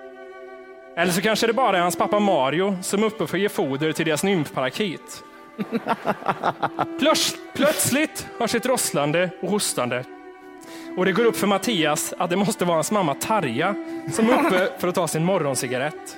Eller 0.97 1.11
så 1.11 1.21
kanske 1.21 1.47
det 1.47 1.53
bara 1.53 1.77
är 1.77 1.81
hans 1.81 1.95
pappa 1.95 2.19
Mario 2.19 2.77
som 2.81 3.03
är 3.03 3.07
uppe 3.07 3.27
för 3.27 3.37
att 3.37 3.41
ge 3.41 3.49
foder 3.49 3.91
till 3.91 4.05
deras 4.05 4.23
nymfparakit. 4.23 5.23
Plöts- 6.99 7.35
plötsligt 7.55 8.27
hörs 8.39 8.55
ett 8.55 8.65
rosslande 8.65 9.29
och 9.41 9.49
hostande. 9.49 10.03
Och 10.97 11.05
det 11.05 11.11
går 11.11 11.25
upp 11.25 11.37
för 11.37 11.47
Mattias 11.47 12.13
att 12.17 12.29
det 12.29 12.35
måste 12.35 12.65
vara 12.65 12.77
hans 12.77 12.91
mamma 12.91 13.13
Tarja 13.13 13.75
som 14.13 14.29
är 14.29 14.45
uppe 14.45 14.69
för 14.77 14.87
att 14.87 14.95
ta 14.95 15.07
sin 15.07 15.23
morgoncigarett. 15.25 16.17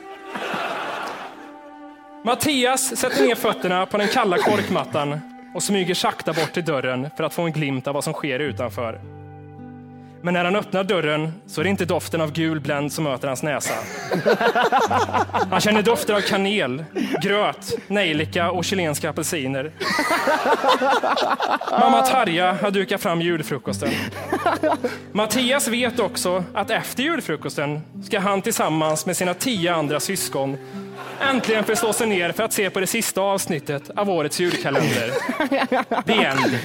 Mattias 2.23 2.97
sätter 2.97 3.25
ner 3.27 3.35
fötterna 3.35 3.85
på 3.85 3.97
den 3.97 4.07
kalla 4.07 4.37
korkmattan 4.37 5.19
och 5.55 5.63
smyger 5.63 5.93
sakta 5.93 6.33
bort 6.33 6.53
till 6.53 6.65
dörren 6.65 7.09
för 7.17 7.23
att 7.23 7.33
få 7.33 7.41
en 7.41 7.51
glimt 7.51 7.87
av 7.87 7.93
vad 7.93 8.03
som 8.03 8.13
sker 8.13 8.39
utanför. 8.39 9.16
Men 10.21 10.33
när 10.33 10.45
han 10.45 10.55
öppnar 10.55 10.83
dörren 10.83 11.33
så 11.47 11.61
är 11.61 11.63
det 11.63 11.69
inte 11.69 11.85
doften 11.85 12.21
av 12.21 12.31
gul 12.31 12.59
Blend 12.59 12.93
som 12.93 13.03
möter 13.03 13.27
hans 13.27 13.43
näsa. 13.43 13.73
Han 15.51 15.61
känner 15.61 15.81
dofter 15.81 16.13
av 16.13 16.21
kanel, 16.21 16.85
gröt, 17.21 17.73
nejlika 17.87 18.51
och 18.51 18.65
chilenska 18.65 19.09
apelsiner. 19.09 19.71
Mamma 21.71 22.01
Tarja 22.01 22.57
har 22.61 22.71
dukat 22.71 23.01
fram 23.01 23.21
julfrukosten. 23.21 23.89
Mattias 25.11 25.67
vet 25.67 25.99
också 25.99 26.43
att 26.53 26.71
efter 26.71 27.03
julfrukosten 27.03 27.81
ska 28.05 28.19
han 28.19 28.41
tillsammans 28.41 29.05
med 29.05 29.17
sina 29.17 29.33
tio 29.33 29.73
andra 29.73 29.99
syskon 29.99 30.57
äntligen 31.21 31.63
förstå 31.63 31.87
slå 31.87 31.93
sig 31.93 32.07
ner 32.07 32.31
för 32.31 32.43
att 32.43 32.53
se 32.53 32.69
på 32.69 32.79
det 32.79 32.87
sista 32.87 33.21
avsnittet 33.21 33.89
av 33.95 34.09
årets 34.09 34.39
julkalender. 34.39 35.11
The 36.05 36.13
End. 36.13 36.59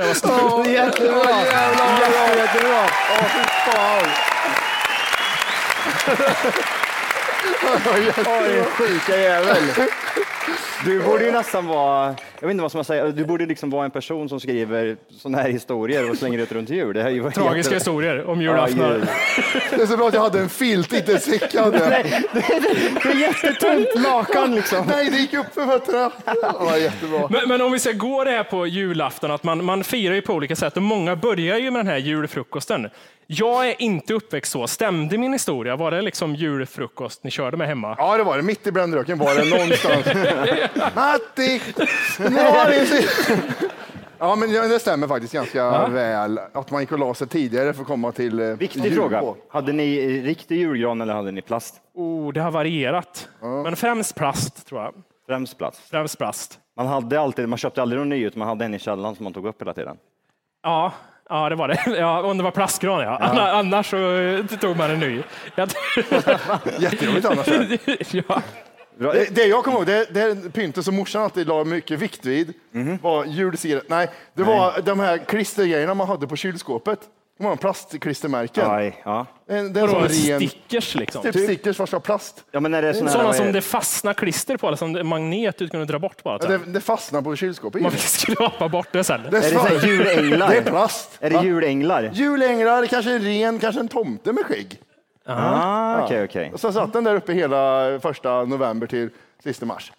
Det 0.00 0.06
var 0.06 0.14
stort. 0.14 0.66
Jättebra! 0.66 1.30
Jätte, 1.30 2.38
jättebra! 2.38 2.84
Åh, 3.10 3.24
fy 3.34 3.42
fan! 3.70 4.10
Oj, 8.26 8.64
sjuka 8.76 9.16
jävel. 9.16 9.56
Du 10.84 11.02
borde 11.02 11.24
ju 11.24 11.32
nästan 11.32 11.66
vara, 11.66 12.06
jag 12.40 12.48
vet 12.48 12.50
inte 12.50 12.62
vad 12.62 12.70
som 12.72 12.78
man 12.78 12.84
säger, 12.84 13.08
du 13.12 13.24
borde 13.24 13.46
liksom 13.46 13.70
vara 13.70 13.84
en 13.84 13.90
person 13.90 14.28
som 14.28 14.40
skriver 14.40 14.96
sådana 15.10 15.38
här 15.42 15.48
historier 15.50 16.10
och 16.10 16.16
slänger 16.16 16.38
ut 16.38 16.52
runt 16.52 16.70
jul. 16.70 16.94
Det 16.94 17.02
här 17.02 17.10
är 17.10 17.14
ju 17.14 17.30
Tragiska 17.30 17.56
jätte- 17.56 17.74
historier 17.74 18.24
om 18.26 18.42
Ja, 18.42 18.50
julaftnar. 18.52 18.92
jul. 18.92 19.06
Det 19.70 19.82
är 19.82 19.86
så 19.86 19.96
bra 19.96 20.08
att 20.08 20.14
jag 20.14 20.20
hade 20.20 20.40
en 20.40 20.48
filt, 20.48 20.92
inte 20.92 21.12
en 21.12 21.20
säck 21.20 21.54
hade 21.54 21.78
jag. 21.78 21.88
Nej, 21.90 22.22
det, 22.32 22.38
det, 22.40 22.60
det 23.02 23.08
är 23.08 23.20
jättetunt 23.20 23.88
lakan 24.04 24.54
liksom. 24.54 24.86
Nej, 24.88 25.10
det 25.10 25.16
gick 25.18 25.34
upp 25.34 25.54
för 25.54 25.66
fötterna. 25.66 26.10
Jättebra. 26.78 27.28
Men, 27.30 27.48
men 27.48 27.60
om 27.60 27.72
vi 27.72 27.78
ska 27.78 27.92
gå 27.92 28.24
det 28.24 28.30
här 28.30 28.44
på 28.44 28.66
julafton, 28.66 29.30
att 29.30 29.44
man, 29.44 29.64
man 29.64 29.84
firar 29.84 30.14
ju 30.14 30.22
på 30.22 30.34
olika 30.34 30.56
sätt 30.56 30.76
och 30.76 30.82
många 30.82 31.16
börjar 31.16 31.58
ju 31.58 31.70
med 31.70 31.78
den 31.80 31.86
här 31.92 31.98
julfrukosten. 31.98 32.90
Jag 33.32 33.68
är 33.68 33.82
inte 33.82 34.14
uppväxt 34.14 34.52
så. 34.52 34.66
Stämde 34.66 35.18
min 35.18 35.32
historia? 35.32 35.76
Var 35.76 35.90
det 35.90 36.02
liksom 36.02 36.34
julfrukost 36.34 37.24
ni 37.24 37.30
körde 37.30 37.56
med 37.56 37.68
hemma? 37.68 37.94
Ja, 37.98 38.16
det 38.16 38.24
var 38.24 38.36
det. 38.36 38.42
Mitt 38.42 38.66
i 38.66 38.72
brännröken 38.72 39.18
var 39.18 39.34
det 39.34 39.50
någonstans. 39.50 40.06
Matti! 40.94 41.60
Nu 42.18 42.36
har 42.36 42.70
vi... 42.70 43.06
Ja, 44.18 44.36
men 44.36 44.52
det 44.52 44.78
stämmer 44.78 45.08
faktiskt 45.08 45.32
ganska 45.32 45.88
väl 45.88 46.38
att 46.52 46.70
man 46.70 46.80
gick 46.80 46.92
och 46.92 46.98
la 46.98 47.14
sig 47.14 47.26
tidigare 47.28 47.72
för 47.72 47.80
att 47.82 47.86
komma 47.86 48.12
till 48.12 48.40
eh, 48.40 48.46
Viktig 48.46 48.84
jul 48.84 48.94
fråga. 48.94 49.20
på. 49.20 49.36
Hade 49.50 49.72
ni 49.72 50.20
riktig 50.22 50.56
julgran 50.58 51.00
eller 51.00 51.14
hade 51.14 51.30
ni 51.30 51.42
plast? 51.42 51.74
Oh, 51.94 52.32
det 52.32 52.40
har 52.40 52.50
varierat. 52.50 53.28
Men 53.40 53.76
främst 53.76 54.14
plast, 54.14 54.66
tror 54.66 54.82
jag. 54.82 54.94
Främst 55.26 55.58
plast. 55.58 55.80
Främst 55.90 56.18
plast. 56.18 56.58
Man, 56.76 56.86
hade 56.86 57.20
alltid, 57.20 57.48
man 57.48 57.58
köpte 57.58 57.82
aldrig 57.82 57.98
någon 57.98 58.08
ny, 58.08 58.24
utan 58.26 58.38
man 58.38 58.48
hade 58.48 58.64
en 58.64 58.74
i 58.74 58.78
källaren 58.78 59.14
som 59.16 59.24
man 59.24 59.32
tog 59.32 59.46
upp 59.46 59.62
hela 59.62 59.74
tiden. 59.74 59.96
Ja, 60.62 60.92
ja 61.30 61.48
det 61.48 61.54
var 61.56 61.68
det. 61.68 61.80
Ja, 61.98 62.22
om 62.22 62.36
det 62.38 62.44
var 62.44 62.50
plastgran, 62.50 63.00
ja. 63.02 63.18
Anna- 63.20 63.50
Annars 63.52 63.90
så 63.90 64.16
eh, 64.16 64.44
tog 64.46 64.76
man 64.76 64.90
en 64.90 65.00
ny. 65.00 65.22
Jätteroligt 66.78 67.26
annars. 67.26 67.46
det. 67.46 68.12
ja. 68.28 68.42
Det, 68.98 69.34
det 69.34 69.44
jag 69.46 69.64
kommer 69.64 69.78
ihåg, 69.78 69.86
det, 69.86 70.06
det 70.14 70.50
pyntet 70.52 70.84
som 70.84 70.96
morsan 70.96 71.22
alltid 71.22 71.46
la 71.46 71.64
mycket 71.64 71.98
vikt 71.98 72.26
vid 72.26 72.52
var 73.02 73.24
julcigaretter. 73.24 73.90
Nej, 73.90 74.08
det 74.34 74.42
var 74.42 74.80
de 74.82 75.00
här 75.00 75.18
klistergrejerna 75.18 75.94
man 75.94 76.08
hade 76.08 76.26
på 76.26 76.36
kylskåpet. 76.36 77.00
Det 77.40 77.44
var 77.44 77.52
en 77.52 77.58
plastklistermärken. 77.58 78.70
Aj, 78.70 79.02
ja. 79.04 79.26
En, 79.48 79.72
det 79.72 79.80
är 79.80 79.84
en 79.84 79.90
Vadå, 79.90 80.08
sån 80.08 80.28
ren... 80.28 80.48
stickers 80.48 80.94
liksom? 80.94 81.22
Typ 81.22 81.34
stickers 81.36 81.76
fast 81.76 81.90
det 81.90 81.94
var 81.94 82.00
plast. 82.00 82.44
ja, 82.50 82.60
men 82.60 82.74
är 82.74 82.82
det 82.82 82.94
såna 82.94 83.10
Sådana 83.10 83.28
här, 83.30 83.36
som 83.36 83.52
det 83.52 83.60
fastnar 83.62 84.14
klister 84.14 84.56
på, 84.56 84.66
eller 84.66 84.76
som 84.76 84.92
det 84.92 85.00
är 85.00 85.04
magnet 85.04 85.58
du 85.58 85.68
kunde 85.68 85.86
dra 85.86 85.98
bort 85.98 86.22
bara. 86.22 86.38
Ja, 86.42 86.48
Det, 86.48 86.58
det 86.58 86.80
fastnar 86.80 87.22
på 87.22 87.36
kylskåpet. 87.36 87.82
Man 87.82 87.90
fick 87.92 88.00
skrapa 88.00 88.68
bort 88.68 88.88
det 88.92 89.04
sen. 89.04 89.20
Det 89.22 89.28
är 89.28 89.40
det 89.40 89.48
så 89.48 89.58
här 89.58 89.86
julänglar? 89.86 90.48
Det 90.50 90.56
är 90.56 90.62
plast. 90.62 91.10
Är 91.20 91.30
det 91.30 91.36
Va? 91.36 91.44
julänglar? 91.44 92.10
Julänglar, 92.14 92.86
kanske 92.86 93.10
en 93.12 93.22
ren, 93.22 93.58
kanske 93.58 93.80
en 93.80 93.88
tomte 93.88 94.32
med 94.32 94.44
skägg. 94.46 94.78
Ah, 95.26 96.04
okej, 96.04 96.24
okej. 96.24 96.50
Och 96.54 96.60
så 96.60 96.72
satt 96.72 96.92
den 96.92 97.04
där 97.04 97.14
uppe 97.14 97.32
hela 97.32 97.98
första 98.02 98.44
november 98.44 98.86
till 98.86 99.10
sista 99.44 99.66
mars. 99.66 99.92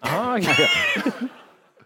Ah, 0.00 0.36
okej. 0.38 0.68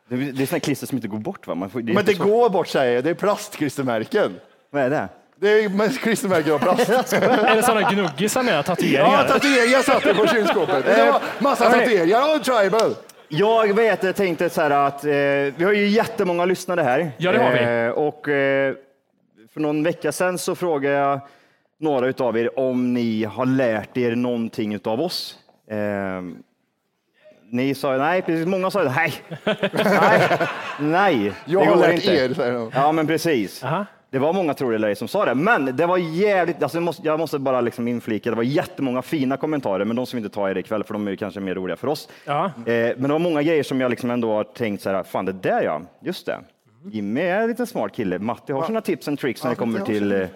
Det, 0.09 0.17
det 0.33 0.43
är 0.43 0.47
såna 0.47 0.61
klister 0.61 0.87
som 0.87 0.99
inte 0.99 1.09
går 1.09 1.19
bort 1.19 1.47
va? 1.47 1.55
Man 1.55 1.71
får, 1.71 1.81
det 1.81 1.93
är 1.93 1.95
Men 1.95 2.01
inte 2.03 2.13
det 2.13 2.19
så- 2.19 2.25
går 2.25 2.51
bort 2.51 2.69
säger 2.69 2.95
jag, 2.95 3.05
det 3.05 3.11
är 3.11 3.15
plastklistermärken. 3.15 4.41
Vad 4.71 4.83
är 4.83 4.91
det? 4.91 5.09
Det 5.41 5.49
är 5.65 5.69
mest 5.69 6.01
klistermärken 6.01 6.53
av 6.53 6.59
plast. 6.59 6.89
är 7.13 7.57
det 7.57 7.63
sådana 7.63 7.91
gnuggisar 7.91 8.43
med 8.43 8.55
Ja, 8.55 8.63
tatueringar? 8.63 9.29
tatueringar 9.29 9.83
satt 9.83 10.03
det 10.03 10.15
på 10.15 10.27
kylskåpet. 10.27 10.85
Det 10.85 11.11
var 11.13 11.21
massa 11.39 11.65
Hörni. 11.69 11.85
tatueringar 11.85 12.37
och 12.37 12.45
tribal. 12.45 12.95
Jag 13.29 13.75
vet, 13.77 14.03
jag 14.03 14.17
tänkte 14.17 14.51
så 14.51 14.61
här 14.63 14.71
att 14.71 15.05
eh, 15.05 15.11
vi 15.57 15.65
har 15.65 15.73
ju 15.73 15.87
jättemånga 15.87 16.45
lyssnare 16.45 16.81
här. 16.81 17.11
Ja, 17.19 17.33
det 17.33 17.39
har 17.39 17.51
vi. 17.53 17.87
Eh, 17.87 17.91
och 17.91 18.29
eh, 18.29 18.75
för 19.55 19.61
någon 19.61 19.83
vecka 19.83 20.13
sedan 20.13 20.39
så 20.39 20.55
frågade 20.55 20.95
jag 20.95 21.21
några 21.81 22.07
utav 22.07 22.39
er 22.39 22.59
om 22.59 22.95
ni 22.95 23.25
har 23.25 23.47
lärt 23.47 23.97
er 23.97 24.17
någonting 24.17 24.75
utav 24.75 25.01
oss. 25.01 25.37
Eh, 25.71 25.77
ni 27.51 27.75
sa 27.75 27.97
nej, 27.97 28.23
precis. 28.23 28.47
Många 28.47 28.71
sa 28.71 28.83
nej. 28.83 29.13
nej, 29.85 30.29
nej. 30.79 31.33
Jag 31.45 31.63
det 31.63 31.69
har 31.71 31.77
lärt 31.77 31.95
inte. 31.95 32.13
er, 32.13 32.35
säger 32.35 32.53
de. 32.53 32.71
Ja, 32.75 32.93
men 32.93 33.07
precis. 33.07 33.65
Aha. 33.65 33.87
Det 34.11 34.19
var 34.19 34.33
många, 34.33 34.55
tror 34.55 34.71
det 34.71 34.77
eller 34.77 34.89
ej, 34.89 34.97
som 34.97 35.09
sa 35.09 35.25
det. 35.25 35.35
Men 35.35 35.77
det 35.77 35.87
var 35.87 35.99
jävligt, 35.99 36.63
alltså 36.63 36.79
jag, 36.79 36.83
måste, 36.83 37.07
jag 37.07 37.19
måste 37.19 37.39
bara 37.39 37.61
liksom 37.61 37.89
inflika, 37.89 38.31
det 38.31 38.37
var 38.37 38.43
jättemånga 38.43 39.03
fina 39.03 39.37
kommentarer, 39.37 39.85
men 39.85 39.97
de 39.97 40.07
som 40.07 40.17
vi 40.17 40.25
inte 40.25 40.35
tar 40.35 40.49
er 40.49 40.59
ikväll, 40.59 40.85
för 40.85 40.95
de 40.95 41.07
är 41.07 41.11
ju 41.11 41.17
kanske 41.17 41.41
mer 41.41 41.55
roliga 41.55 41.77
för 41.77 41.89
oss. 41.89 42.09
Ja. 42.25 42.45
Eh, 42.45 42.53
men 42.67 43.03
det 43.03 43.09
var 43.09 43.19
många 43.19 43.43
grejer 43.43 43.63
som 43.63 43.81
jag 43.81 43.91
liksom 43.91 44.11
ändå 44.11 44.33
har 44.33 44.45
tänkt 44.45 44.83
så 44.83 44.91
här, 44.91 45.03
fan 45.03 45.25
det 45.25 45.33
där 45.33 45.63
ja, 45.63 45.83
just 46.01 46.27
det. 46.27 46.39
Jimmy 46.85 47.21
är 47.21 47.41
en 47.43 47.49
lite 47.49 47.67
smart 47.67 47.93
kille. 47.93 48.19
Matti 48.19 48.53
har 48.53 48.63
sina 48.63 48.81
tips 48.81 49.09
and 49.09 49.19
tricks 49.19 49.45
när 49.45 49.51
Ja, 49.51 49.55
det 49.55 49.59
kommer 49.59 49.81
till, 49.81 50.13
eh, 50.13 50.29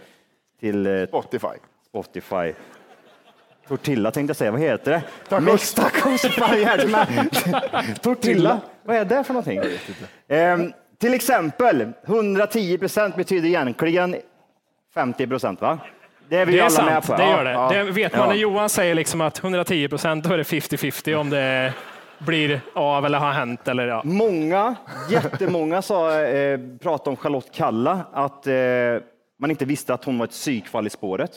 till 0.61 0.87
eh, 0.87 1.07
Spotify. 1.07 1.47
Spotify. 1.89 2.53
Tortilla 3.69 4.11
tänkte 4.11 4.31
jag 4.31 4.37
säga, 4.37 4.51
vad 4.51 4.61
heter 4.61 4.91
det? 4.91 5.03
Tacos. 5.29 5.75
Tacos. 5.75 6.23
Tortilla, 8.03 8.61
vad 8.83 8.97
är 8.97 9.05
det 9.05 9.25
för 9.25 9.35
någonting? 9.35 9.61
Ehm, 10.29 10.73
till 11.03 11.15
exempel, 11.15 11.93
110 12.07 12.79
procent 12.79 13.17
betyder 13.17 13.49
egentligen 13.49 14.17
50 14.95 15.27
procent, 15.27 15.61
va? 15.61 15.79
Det 16.29 16.37
är 16.37 16.47
vi 16.47 16.53
Det 16.53 16.59
är 16.59 16.63
alla 16.65 16.85
med 16.85 17.05
sant, 17.05 17.07
på. 17.07 17.23
det 17.23 17.31
gör 17.31 17.45
det. 17.45 17.51
Ja. 17.51 17.71
det 17.73 17.83
vet 17.83 18.17
man 18.17 18.29
när 18.29 18.35
Johan 18.35 18.69
säger 18.69 18.95
liksom 18.95 19.21
att 19.21 19.39
110 19.39 19.89
procent, 19.89 20.25
då 20.25 20.33
är 20.33 20.39
det 20.39 20.43
50-50 20.43 21.15
om 21.15 21.31
det 21.31 21.73
blir 22.19 22.61
av 22.75 23.07
eller 23.07 23.19
har 23.19 23.33
hänt. 23.33 23.69
Eller, 23.69 23.87
ja. 23.87 24.03
Många, 24.05 24.75
jättemånga 25.11 25.83
sa, 25.83 26.21
eh, 26.21 26.61
pratade 26.83 27.11
om 27.11 27.17
Charlotte 27.17 27.53
Kalla, 27.55 28.01
att 28.13 28.47
eh, 28.47 28.55
man 29.39 29.51
inte 29.51 29.65
visste 29.65 29.95
att 29.95 30.05
hon 30.05 30.19
var 30.19 30.25
ett 30.25 30.31
psykfall 30.31 30.87
i 30.87 30.91
spåret. 30.91 31.31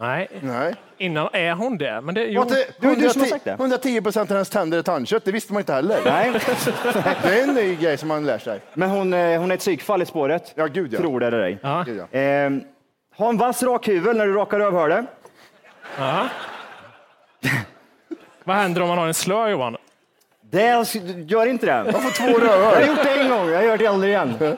Nej, 0.00 0.28
Nej. 0.42 0.74
innan 0.98 1.28
är 1.32 1.52
hon 1.54 1.78
det. 1.78 2.00
Men 2.00 2.14
det 2.14 2.24
jo, 2.24 2.44
det- 2.44 2.66
det 2.80 2.86
är 2.86 2.96
du 2.96 3.08
som 3.10 3.20
har 3.20 3.26
110 3.26 3.30
sagt 3.30 3.44
det. 3.44 3.50
110 3.52 4.00
procent 4.00 4.30
av 4.30 4.34
hennes 4.36 4.50
tänder 4.50 4.78
är 4.78 4.82
tandkött, 4.82 5.24
det 5.24 5.32
visste 5.32 5.52
man 5.52 5.60
inte 5.60 5.72
heller. 5.72 5.98
Nej, 6.04 6.32
Det 7.22 7.40
är 7.40 7.48
en 7.48 7.54
ny 7.54 7.76
grej 7.76 7.96
som 7.98 8.08
man 8.08 8.26
lär 8.26 8.38
sig. 8.38 8.60
men 8.74 8.90
hon, 8.90 9.12
eh, 9.14 9.40
hon 9.40 9.50
är 9.50 9.54
ett 9.54 9.60
psykfall 9.60 10.02
i 10.02 10.06
spåret. 10.06 10.52
Ja, 10.54 10.66
gud 10.66 10.92
ja. 10.92 10.98
Tror 10.98 11.20
det 11.20 11.26
eller 11.26 11.40
ej. 11.40 11.58
Ja. 11.62 11.82
Gud, 11.86 12.02
ja. 12.10 12.18
Eh, 12.18 12.50
ha 13.16 13.28
en 13.28 13.36
vass 13.38 13.62
rakhyvel 13.62 14.16
när 14.16 14.26
du 14.26 14.32
rakar 14.32 14.58
rövhålet. 14.58 15.04
Vad 18.44 18.56
händer 18.56 18.82
om 18.82 18.88
man 18.88 18.98
har 18.98 19.06
en 19.06 19.14
slö 19.14 19.48
Johan? 19.50 19.76
Det 20.50 20.94
gör 21.26 21.46
inte 21.46 21.66
det. 21.66 21.92
Man 21.92 22.02
får 22.02 22.10
två 22.10 22.24
Jag 22.46 22.48
har 22.48 22.72
rövhål. 22.72 22.88
gjort 22.88 23.04
det 23.04 23.20
en 23.20 23.28
gång, 23.30 23.48
jag 23.50 23.64
gör 23.64 23.78
det 23.78 23.86
aldrig 23.86 24.10
igen. 24.12 24.34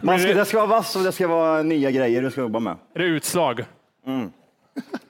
Man 0.00 0.18
ska, 0.20 0.34
det 0.34 0.44
ska 0.44 0.56
vara 0.56 0.66
vass 0.66 0.96
och 0.96 1.02
det 1.02 1.12
ska 1.12 1.28
vara 1.28 1.62
nya 1.62 1.90
grejer 1.90 2.22
du 2.22 2.30
ska 2.30 2.40
jobba 2.40 2.58
med. 2.58 2.76
Är 2.94 2.98
det 2.98 3.04
utslag? 3.04 3.64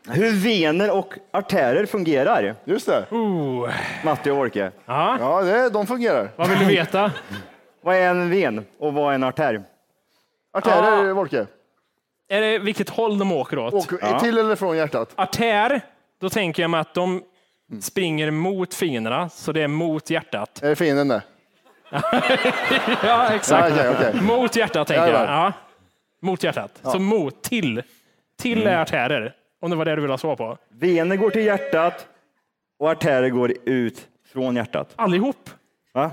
Hur 0.09 0.31
vener 0.31 0.90
och 0.90 1.14
artärer 1.31 1.87
fungerar, 1.87 2.54
Just 2.64 2.87
det. 2.87 3.07
Oh. 3.11 3.71
Matti 4.04 4.31
och 4.31 4.37
Orke. 4.38 4.71
Ja. 4.87 5.16
Ja, 5.21 5.42
det, 5.42 5.71
de 5.71 5.87
fungerar. 5.87 6.31
Vad 6.37 6.49
vill 6.49 6.59
du 6.59 6.64
veta? 6.76 7.12
Vad 7.83 7.97
är 7.97 8.11
en 8.11 8.31
ven 8.31 8.64
och 8.78 8.95
vad 8.95 9.11
är 9.11 9.14
en 9.14 9.25
artär? 9.25 9.62
Artärer, 10.52 11.12
Wolke? 11.12 11.47
Är 12.28 12.40
det 12.40 12.59
vilket 12.59 12.88
håll 12.90 13.19
de 13.19 13.33
åker 13.33 13.59
åt? 13.59 13.75
Åk 13.75 14.21
till 14.21 14.38
eller 14.38 14.57
från 14.57 14.76
hjärtat? 14.76 15.12
Artär, 15.14 15.81
då 16.21 16.31
tänker 16.31 16.62
jag 16.62 16.71
mig 16.71 16.81
att 16.81 16.95
de 16.95 17.23
springer 17.81 18.31
mot 18.31 18.75
fienderna, 18.75 19.28
så 19.28 19.52
det 19.52 19.62
är 19.62 19.69
mot 19.69 20.11
hjärtat. 20.11 20.62
Är 20.62 20.69
det 20.69 20.76
fienden 20.76 21.09
det? 21.09 21.23
ja, 23.02 23.28
exakt. 23.35 23.76
Ja, 23.76 23.90
okej, 23.90 24.09
okej. 24.11 24.23
Mot 24.23 24.57
hjärtat 24.57 24.88
tänker 24.88 25.12
jag. 25.12 25.23
Ja. 25.23 25.52
Mot 26.21 26.42
hjärtat. 26.45 26.81
Så 26.83 26.99
mot, 26.99 27.42
till. 27.42 27.83
Till 28.38 28.62
Mm. 28.62 28.75
är 28.75 28.76
artärer. 28.83 29.35
Om 29.62 29.71
det 29.71 29.76
var 29.76 29.85
det 29.85 29.95
du 29.95 30.00
ville 30.00 30.12
ha 30.12 30.19
svar 30.19 30.37
på. 30.37 30.59
Vener 30.69 31.16
går 31.16 31.31
till 31.31 31.45
hjärtat 31.45 32.07
och 32.78 32.90
artärer 32.90 33.28
går 33.28 33.52
ut 33.64 34.09
från 34.33 34.57
hjärtat. 34.57 34.92
Allihop. 34.97 35.50
Va? 35.92 36.11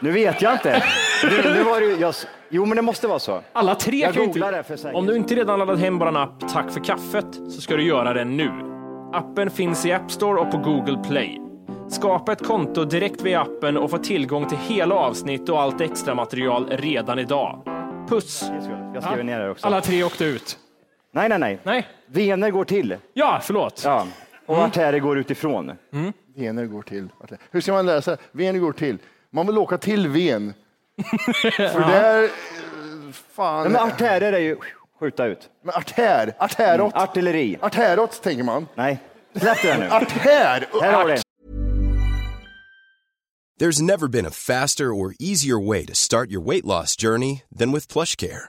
Nu 0.00 0.10
vet 0.10 0.42
jag 0.42 0.52
inte. 0.52 0.82
Nu, 1.24 1.52
nu 1.54 1.62
var 1.62 1.80
det, 1.80 1.86
jag, 2.00 2.14
jo, 2.48 2.66
men 2.66 2.76
det 2.76 2.82
måste 2.82 3.08
vara 3.08 3.18
så. 3.18 3.42
Alla 3.52 3.74
tre 3.74 3.96
Jag 3.96 4.14
kan 4.14 4.26
googlar 4.26 4.52
det 4.52 4.58
inte... 4.58 4.68
för 4.68 4.76
säkerhet. 4.76 4.96
Om 4.96 5.06
du 5.06 5.16
inte 5.16 5.34
redan 5.34 5.58
laddat 5.58 5.78
hem 5.78 5.98
vår 5.98 6.16
app 6.16 6.48
Tack 6.52 6.70
för 6.70 6.84
kaffet 6.84 7.34
så 7.34 7.60
ska 7.60 7.76
du 7.76 7.82
göra 7.82 8.12
det 8.12 8.24
nu. 8.24 8.50
Appen 9.12 9.50
finns 9.50 9.86
i 9.86 9.92
App 9.92 10.10
Store 10.10 10.40
och 10.40 10.50
på 10.50 10.56
Google 10.58 10.98
Play. 11.08 11.40
Skapa 11.88 12.32
ett 12.32 12.46
konto 12.46 12.84
direkt 12.84 13.22
via 13.22 13.40
appen 13.40 13.76
och 13.76 13.90
få 13.90 13.98
tillgång 13.98 14.48
till 14.48 14.58
hela 14.58 14.94
avsnitt 14.94 15.48
och 15.48 15.60
allt 15.60 15.80
extra 15.80 16.14
material 16.14 16.68
redan 16.70 17.18
idag. 17.18 17.62
Puss! 18.08 18.44
Jag 18.94 19.02
skriver 19.02 19.24
ner 19.24 19.40
det 19.40 19.50
också. 19.50 19.66
Alla 19.66 19.80
tre 19.80 20.04
åkte 20.04 20.24
ut. 20.24 20.58
Nej, 21.12 21.28
nej, 21.28 21.38
nej. 21.38 21.58
Nej. 21.64 21.88
Vener 22.06 22.50
går 22.50 22.64
till. 22.64 22.96
Ja, 23.12 23.40
förlåt. 23.42 23.82
Ja. 23.84 24.06
Och 24.46 24.58
artärer 24.58 24.98
går 24.98 25.18
utifrån. 25.18 25.72
Vener 26.36 26.66
går 26.66 26.82
till. 26.82 27.08
Hur 27.50 27.60
ska 27.60 27.82
man 27.82 28.02
sig? 28.02 28.16
Vener 28.32 28.58
går 28.60 28.72
till. 28.72 28.98
Man 29.30 29.46
vill 29.46 29.58
åka 29.58 29.78
till 29.78 30.08
Ven. 30.08 30.54
För 31.56 31.80
där... 31.80 32.22
eh, 32.24 32.30
Fan. 33.32 33.72
Men 33.72 33.82
artärer 33.82 34.32
är 34.32 34.38
ju 34.38 34.56
skjuta 35.00 35.26
ut. 35.26 35.48
Men 35.64 35.74
artär, 35.74 36.32
artäråt. 36.38 36.94
Artilleri. 36.94 37.58
Artäråt 37.60 38.22
tänker 38.22 38.44
man. 38.44 38.66
Nej, 38.74 38.98
släpp 39.34 39.62
det 39.62 39.68
där 39.68 39.78
nu. 39.78 39.86
Artär! 39.90 40.66
Här 40.82 40.92
har 40.92 41.04
vi 41.04 41.12
det. 41.12 41.22
There's 43.60 43.82
never 43.82 44.08
been 44.08 44.26
a 44.26 44.30
faster 44.30 44.84
or 44.86 45.12
easier 45.18 45.68
way 45.68 45.86
to 45.86 45.94
start 45.94 46.30
your 46.30 46.40
weight 46.48 46.64
loss 46.64 46.96
journey 46.96 47.42
than 47.58 47.72
with 47.72 47.92
PlushCare. 47.92 48.48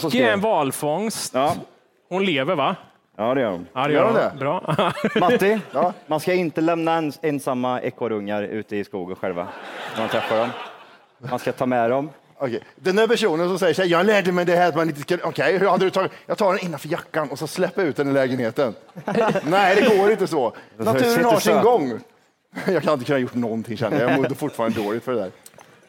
Kikki 0.00 0.22
är 0.22 0.32
en 0.32 0.40
valfångst. 0.40 1.34
Ja. 1.34 1.54
Hon 2.08 2.24
lever 2.24 2.54
va? 2.54 2.76
Ja, 3.16 3.34
det 3.34 3.40
gör 3.40 3.50
hon. 3.50 3.66
Ja, 3.72 3.86
det 3.86 3.92
Gör 3.92 4.04
hon 4.04 4.14
det? 4.14 4.32
Bra. 4.38 4.74
Matti, 5.20 5.60
man 6.06 6.20
ska 6.20 6.34
inte 6.34 6.60
lämna 6.60 6.94
ens, 6.94 7.18
ensamma 7.22 7.80
ekorrungar 7.80 8.42
ute 8.42 8.76
i 8.76 8.84
skogen 8.84 9.16
själva 9.16 9.48
när 9.94 10.00
man 10.00 10.08
träffar 10.08 10.38
dem. 10.38 10.48
Man 11.18 11.38
ska 11.38 11.52
ta 11.52 11.66
med 11.66 11.90
dem. 11.90 12.10
Okej. 12.38 12.62
Den 12.76 12.96
där 12.96 13.06
personen 13.06 13.48
som 13.48 13.58
säger 13.58 13.74
så 13.74 13.82
här, 13.82 13.88
jag 13.88 14.06
lärde 14.06 14.32
mig 14.32 14.44
det 14.44 14.56
här 14.56 14.68
att 14.68 14.76
man 14.76 14.88
inte 14.88 15.00
ska... 15.00 15.18
Okej, 15.22 15.58
hur 15.58 15.68
hade 15.68 15.84
du 15.84 15.90
tagit? 15.90 16.12
Jag 16.26 16.38
tar 16.38 16.52
den 16.52 16.64
innanför 16.64 16.88
jackan 16.88 17.30
och 17.30 17.38
så 17.38 17.46
släpper 17.46 17.82
jag 17.82 17.88
ut 17.88 17.96
den 17.96 18.08
i 18.08 18.12
lägenheten. 18.12 18.74
Nej, 19.44 19.76
det 19.76 19.96
går 19.96 20.10
inte 20.10 20.26
så. 20.26 20.52
Naturen 20.76 21.24
har 21.24 21.40
sin 21.40 21.62
gång. 21.62 22.00
Jag 22.66 22.82
kan 22.82 22.92
inte 22.92 23.04
kunna 23.04 23.18
gjort 23.18 23.34
någonting 23.34 23.76
känner 23.76 24.00
jag. 24.00 24.10
Jag 24.10 24.16
mådde 24.16 24.34
fortfarande 24.34 24.82
dåligt 24.82 25.04
för 25.04 25.12
det 25.12 25.20
där. 25.20 25.30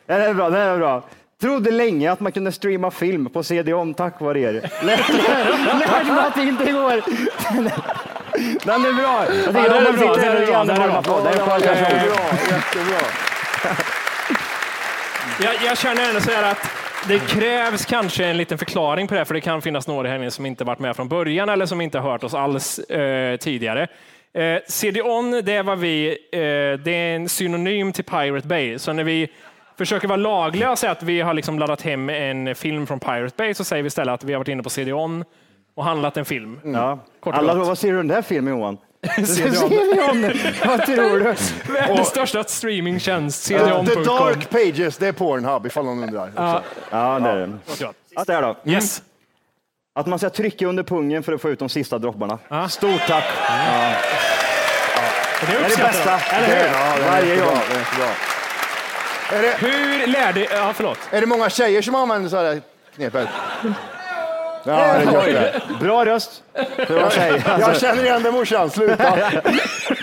Den 0.05 0.21
är 0.21 0.33
bra, 0.33 0.49
den 0.49 0.61
är 0.61 0.77
bra. 0.77 1.03
Trodde 1.41 1.71
länge 1.71 2.11
att 2.11 2.19
man 2.19 2.31
kunde 2.31 2.51
streama 2.51 2.91
film 2.91 3.29
på 3.29 3.43
CD-OM 3.43 3.93
tack 3.93 4.21
vare 4.21 4.39
er. 4.39 4.53
Lärde 4.85 6.11
mig 6.13 6.25
att 6.27 6.35
det 6.35 6.41
inte 6.41 6.71
går. 6.71 7.01
Den 8.65 8.85
är 8.85 8.93
bra. 8.93 9.25
Jag 9.25 9.45
tycker 9.45 9.65
Ja, 9.69 9.77
om 9.77 9.83
man 9.83 9.95
bra, 9.95 10.15
sitter 10.15 10.27
den 10.29 10.37
är 10.37 10.41
och 10.41 10.47
bra, 10.47 10.65
ger 10.65 10.71
en 10.73 10.79
varm 10.79 10.89
bra. 10.89 10.99
applåd. 10.99 11.27
Är 11.27 11.37
skön. 11.39 11.61
Jättebra. 12.49 12.99
Jag, 15.41 15.53
jag 15.65 15.77
känner 15.77 16.09
ändå 16.09 16.21
så 16.21 16.31
här 16.31 16.51
att 16.51 16.69
det 17.07 17.19
krävs 17.19 17.85
kanske 17.85 18.25
en 18.25 18.37
liten 18.37 18.57
förklaring 18.57 19.07
på 19.07 19.13
det, 19.13 19.19
här, 19.19 19.25
för 19.25 19.33
det 19.33 19.41
kan 19.41 19.61
finnas 19.61 19.87
några 19.87 20.09
här 20.09 20.15
inne 20.15 20.31
som 20.31 20.45
inte 20.45 20.63
varit 20.63 20.79
med 20.79 20.95
från 20.95 21.07
början 21.09 21.49
eller 21.49 21.65
som 21.65 21.81
inte 21.81 21.99
hört 21.99 22.23
oss 22.23 22.33
alls 22.33 22.79
eh, 22.79 23.37
tidigare. 23.37 23.87
Eh, 24.33 24.57
CD-ON, 24.67 25.31
det 25.43 25.63
vi, 25.75 26.09
eh, 26.31 26.39
det 26.83 26.91
är 26.91 27.15
en 27.15 27.29
synonym 27.29 27.91
till 27.93 28.03
Pirate 28.03 28.47
Bay. 28.47 28.79
Så 28.79 28.93
när 28.93 29.03
vi 29.03 29.29
försöker 29.77 30.07
vara 30.07 30.17
lagliga 30.17 30.71
och 30.71 30.79
säga 30.79 30.91
att 30.91 31.03
vi 31.03 31.21
har 31.21 31.33
liksom 31.33 31.59
laddat 31.59 31.81
hem 31.81 32.09
en 32.09 32.55
film 32.55 32.87
från 32.87 32.99
Pirate 32.99 33.33
Bay 33.37 33.53
så 33.53 33.63
säger 33.63 33.83
vi 33.83 33.87
istället 33.87 34.13
att 34.13 34.23
vi 34.23 34.33
har 34.33 34.39
varit 34.39 34.47
inne 34.47 34.63
på 34.63 34.69
CD-ON 34.69 35.23
och 35.75 35.83
handlat 35.83 36.17
en 36.17 36.25
film. 36.25 36.59
Ja. 36.63 36.99
Kort 37.19 37.33
och 37.33 37.39
Alla, 37.39 37.55
gott. 37.55 37.67
vad 37.67 37.77
ser 37.77 37.91
du 37.91 37.97
den 37.97 38.07
där 38.07 38.21
filmen 38.21 38.53
Johan? 38.57 38.77
CD-ON. 39.25 40.31
Vad 40.65 40.85
tror 40.85 41.19
du? 41.19 41.35
Världens 41.73 42.07
största 42.07 42.43
streamingtjänst, 42.43 43.47
The 43.47 43.57
CD-ON.com. 43.59 44.03
Dark 44.03 44.49
Pages, 44.49 44.97
det 44.97 45.07
är 45.07 45.11
Pornhub 45.11 45.65
ifall 45.65 45.85
någon 45.85 46.03
undrar. 46.03 46.31
Ja, 46.35 46.61
Ja, 46.91 47.19
det 47.19 47.29
är 47.29 47.35
det. 47.37 47.51
gott. 47.79 47.95
Att 48.15 48.27
det 48.27 48.33
är 48.33 48.41
då. 48.41 48.55
Yes. 48.65 49.01
Att 49.95 50.05
man 50.07 50.19
ska 50.19 50.29
trycka 50.29 50.67
under 50.67 50.83
pungen 50.83 51.23
för 51.23 51.33
att 51.33 51.41
få 51.41 51.49
ut 51.49 51.59
de 51.59 51.69
sista 51.69 51.97
dropparna. 51.97 52.39
Ja. 52.47 52.69
Stort 52.69 53.01
tack. 53.07 53.23
Det 55.41 55.47
Det 55.47 55.57
är 55.57 55.69
det 55.69 55.77
bästa. 55.83 56.19
Eller 56.19 56.47
hur? 56.47 56.67
Ja, 56.79 56.95
det 56.97 57.03
är 57.03 57.11
Varje 57.11 57.35
gång. 57.35 57.57
Är 59.33 59.41
det, 59.41 59.55
Hur 59.67 60.07
lärde... 60.07 60.47
Ja, 60.51 60.71
förlåt. 60.75 60.99
är 61.11 61.21
det 61.21 61.27
många 61.27 61.49
tjejer 61.49 61.81
som 61.81 61.95
använder 61.95 62.29
så 62.29 62.37
här 62.37 62.61
knepet? 62.95 63.27
Ja, 64.63 64.73
det 64.73 65.01
är 65.01 65.05
gott 65.05 65.25
det. 65.25 65.61
Bra 65.79 66.05
röst. 66.05 66.43
Det 66.77 66.89
var 66.89 67.09
tjej. 67.09 67.43
Jag 67.45 67.61
Alltså, 67.61 67.85
känner 67.85 68.03
igen 68.03 68.23
det 68.23 68.31
morsan, 68.31 68.69
sluta. 68.69 69.17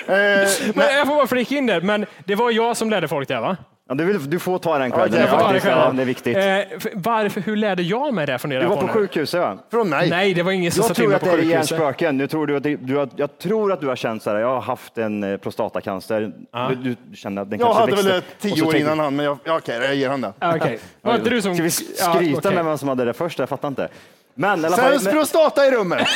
Eh, 0.08 0.48
Men 0.74 0.94
jag 0.96 1.06
får 1.06 1.14
bara 1.14 1.26
flika 1.26 1.54
in 1.54 1.66
det, 1.66 1.80
men 1.80 2.06
det 2.24 2.34
var 2.34 2.50
jag 2.50 2.76
som 2.76 2.90
lärde 2.90 3.08
folk 3.08 3.28
det 3.28 3.40
va? 3.40 3.56
Ja, 3.88 3.94
du, 3.94 4.04
vill, 4.04 4.30
du 4.30 4.38
får 4.38 4.58
ta 4.58 4.78
den 4.78 4.90
credden. 4.90 5.20
jag 5.20 5.30
det 5.30 5.38
faktiskt. 5.38 5.66
själv. 5.66 5.78
Ja, 5.78 5.92
det 5.92 6.02
är 6.02 6.06
viktigt. 6.06 6.36
Eh, 6.36 6.42
för- 6.80 6.92
varför, 6.94 7.40
hur 7.40 7.56
lärde 7.56 7.82
jag 7.82 8.14
mig 8.14 8.26
det? 8.26 8.38
Funderar 8.38 8.60
Du 8.60 8.66
jag 8.66 8.74
var 8.74 8.82
på 8.82 8.88
sjukhuset 8.88 9.40
va? 9.40 9.58
Från 9.70 9.88
mig. 9.88 10.10
Nej, 10.10 10.34
det 10.34 10.42
var 10.42 10.52
ingen 10.52 10.72
som 10.72 10.80
Jag 10.80 10.88
satte 10.88 11.02
in 11.02 11.04
tror 11.04 11.08
mig 11.08 11.16
att 11.16 11.20
på 11.22 11.26
det 11.26 11.32
är 11.32 11.36
sjukhuset. 11.36 11.70
hjärnspöken. 11.70 12.16
Nu 12.16 12.26
tror 12.26 12.46
du 12.46 12.56
att 12.56 12.62
det, 12.62 12.76
du 12.76 12.96
har, 12.96 13.08
jag 13.16 13.38
tror 13.38 13.72
att 13.72 13.80
du 13.80 13.86
har 13.86 13.96
känt 13.96 14.22
så 14.22 14.30
här, 14.30 14.36
jag 14.38 14.48
har 14.48 14.60
haft 14.60 14.98
en 14.98 15.24
eh, 15.24 15.36
prostatacancer. 15.36 16.32
Du, 16.68 16.74
du 17.06 17.16
känner 17.16 17.42
att 17.42 17.50
den 17.50 17.58
Jag 17.60 17.66
kanske 17.66 17.80
hade 17.82 17.92
växte. 17.92 18.10
väl 18.12 18.18
Och 18.18 18.40
tio 18.56 18.62
år 18.62 18.76
innan 18.76 18.98
han, 18.98 19.16
men 19.16 19.24
jag, 19.24 19.38
ja, 19.44 19.56
okej, 19.56 19.78
jag 19.82 19.94
ger 19.94 20.08
han 20.08 20.20
det. 20.20 20.32
Ah, 20.38 20.56
Okej, 20.56 20.78
var 21.02 21.14
inte 21.14 21.30
du 21.30 21.42
som... 21.42 21.54
Ska 21.54 21.62
vi 21.62 21.70
Ja, 21.98 22.14
skryta 22.14 22.38
okej. 22.38 22.54
med 22.54 22.64
vem 22.64 22.78
som 22.78 22.88
hade 22.88 23.04
det 23.04 23.12
först? 23.12 23.38
Jag 23.38 23.48
fattar 23.48 23.68
inte. 23.68 23.88
Men 24.34 24.60
i 24.60 24.66
alla 24.66 24.76
fall. 24.76 24.90
Sämst 24.92 25.10
prostata 25.10 25.66
i 25.66 25.70
rummet. 25.70 25.98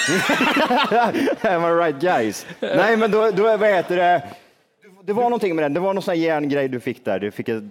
Am 1.42 1.64
I 1.64 1.68
right 1.85 2.00
guys? 2.00 2.46
Nej, 2.61 2.96
men 2.96 3.11
då, 3.11 3.31
då 3.31 3.42
vad 3.57 3.68
heter 3.68 3.96
det? 3.96 4.22
Det 5.09 5.14
var 5.14 5.23
någonting 5.23 5.57
med 5.57 5.64
den. 5.64 5.75
Det 5.75 5.81
var 5.81 5.94
någon 5.94 6.03
sån 6.03 6.14
här 6.14 6.23
järngrej 6.23 6.68
du 6.68 6.81
fick 6.81 7.05
där. 7.05 7.18
Du 7.18 7.31
fick 7.31 7.49
ett, 7.49 7.62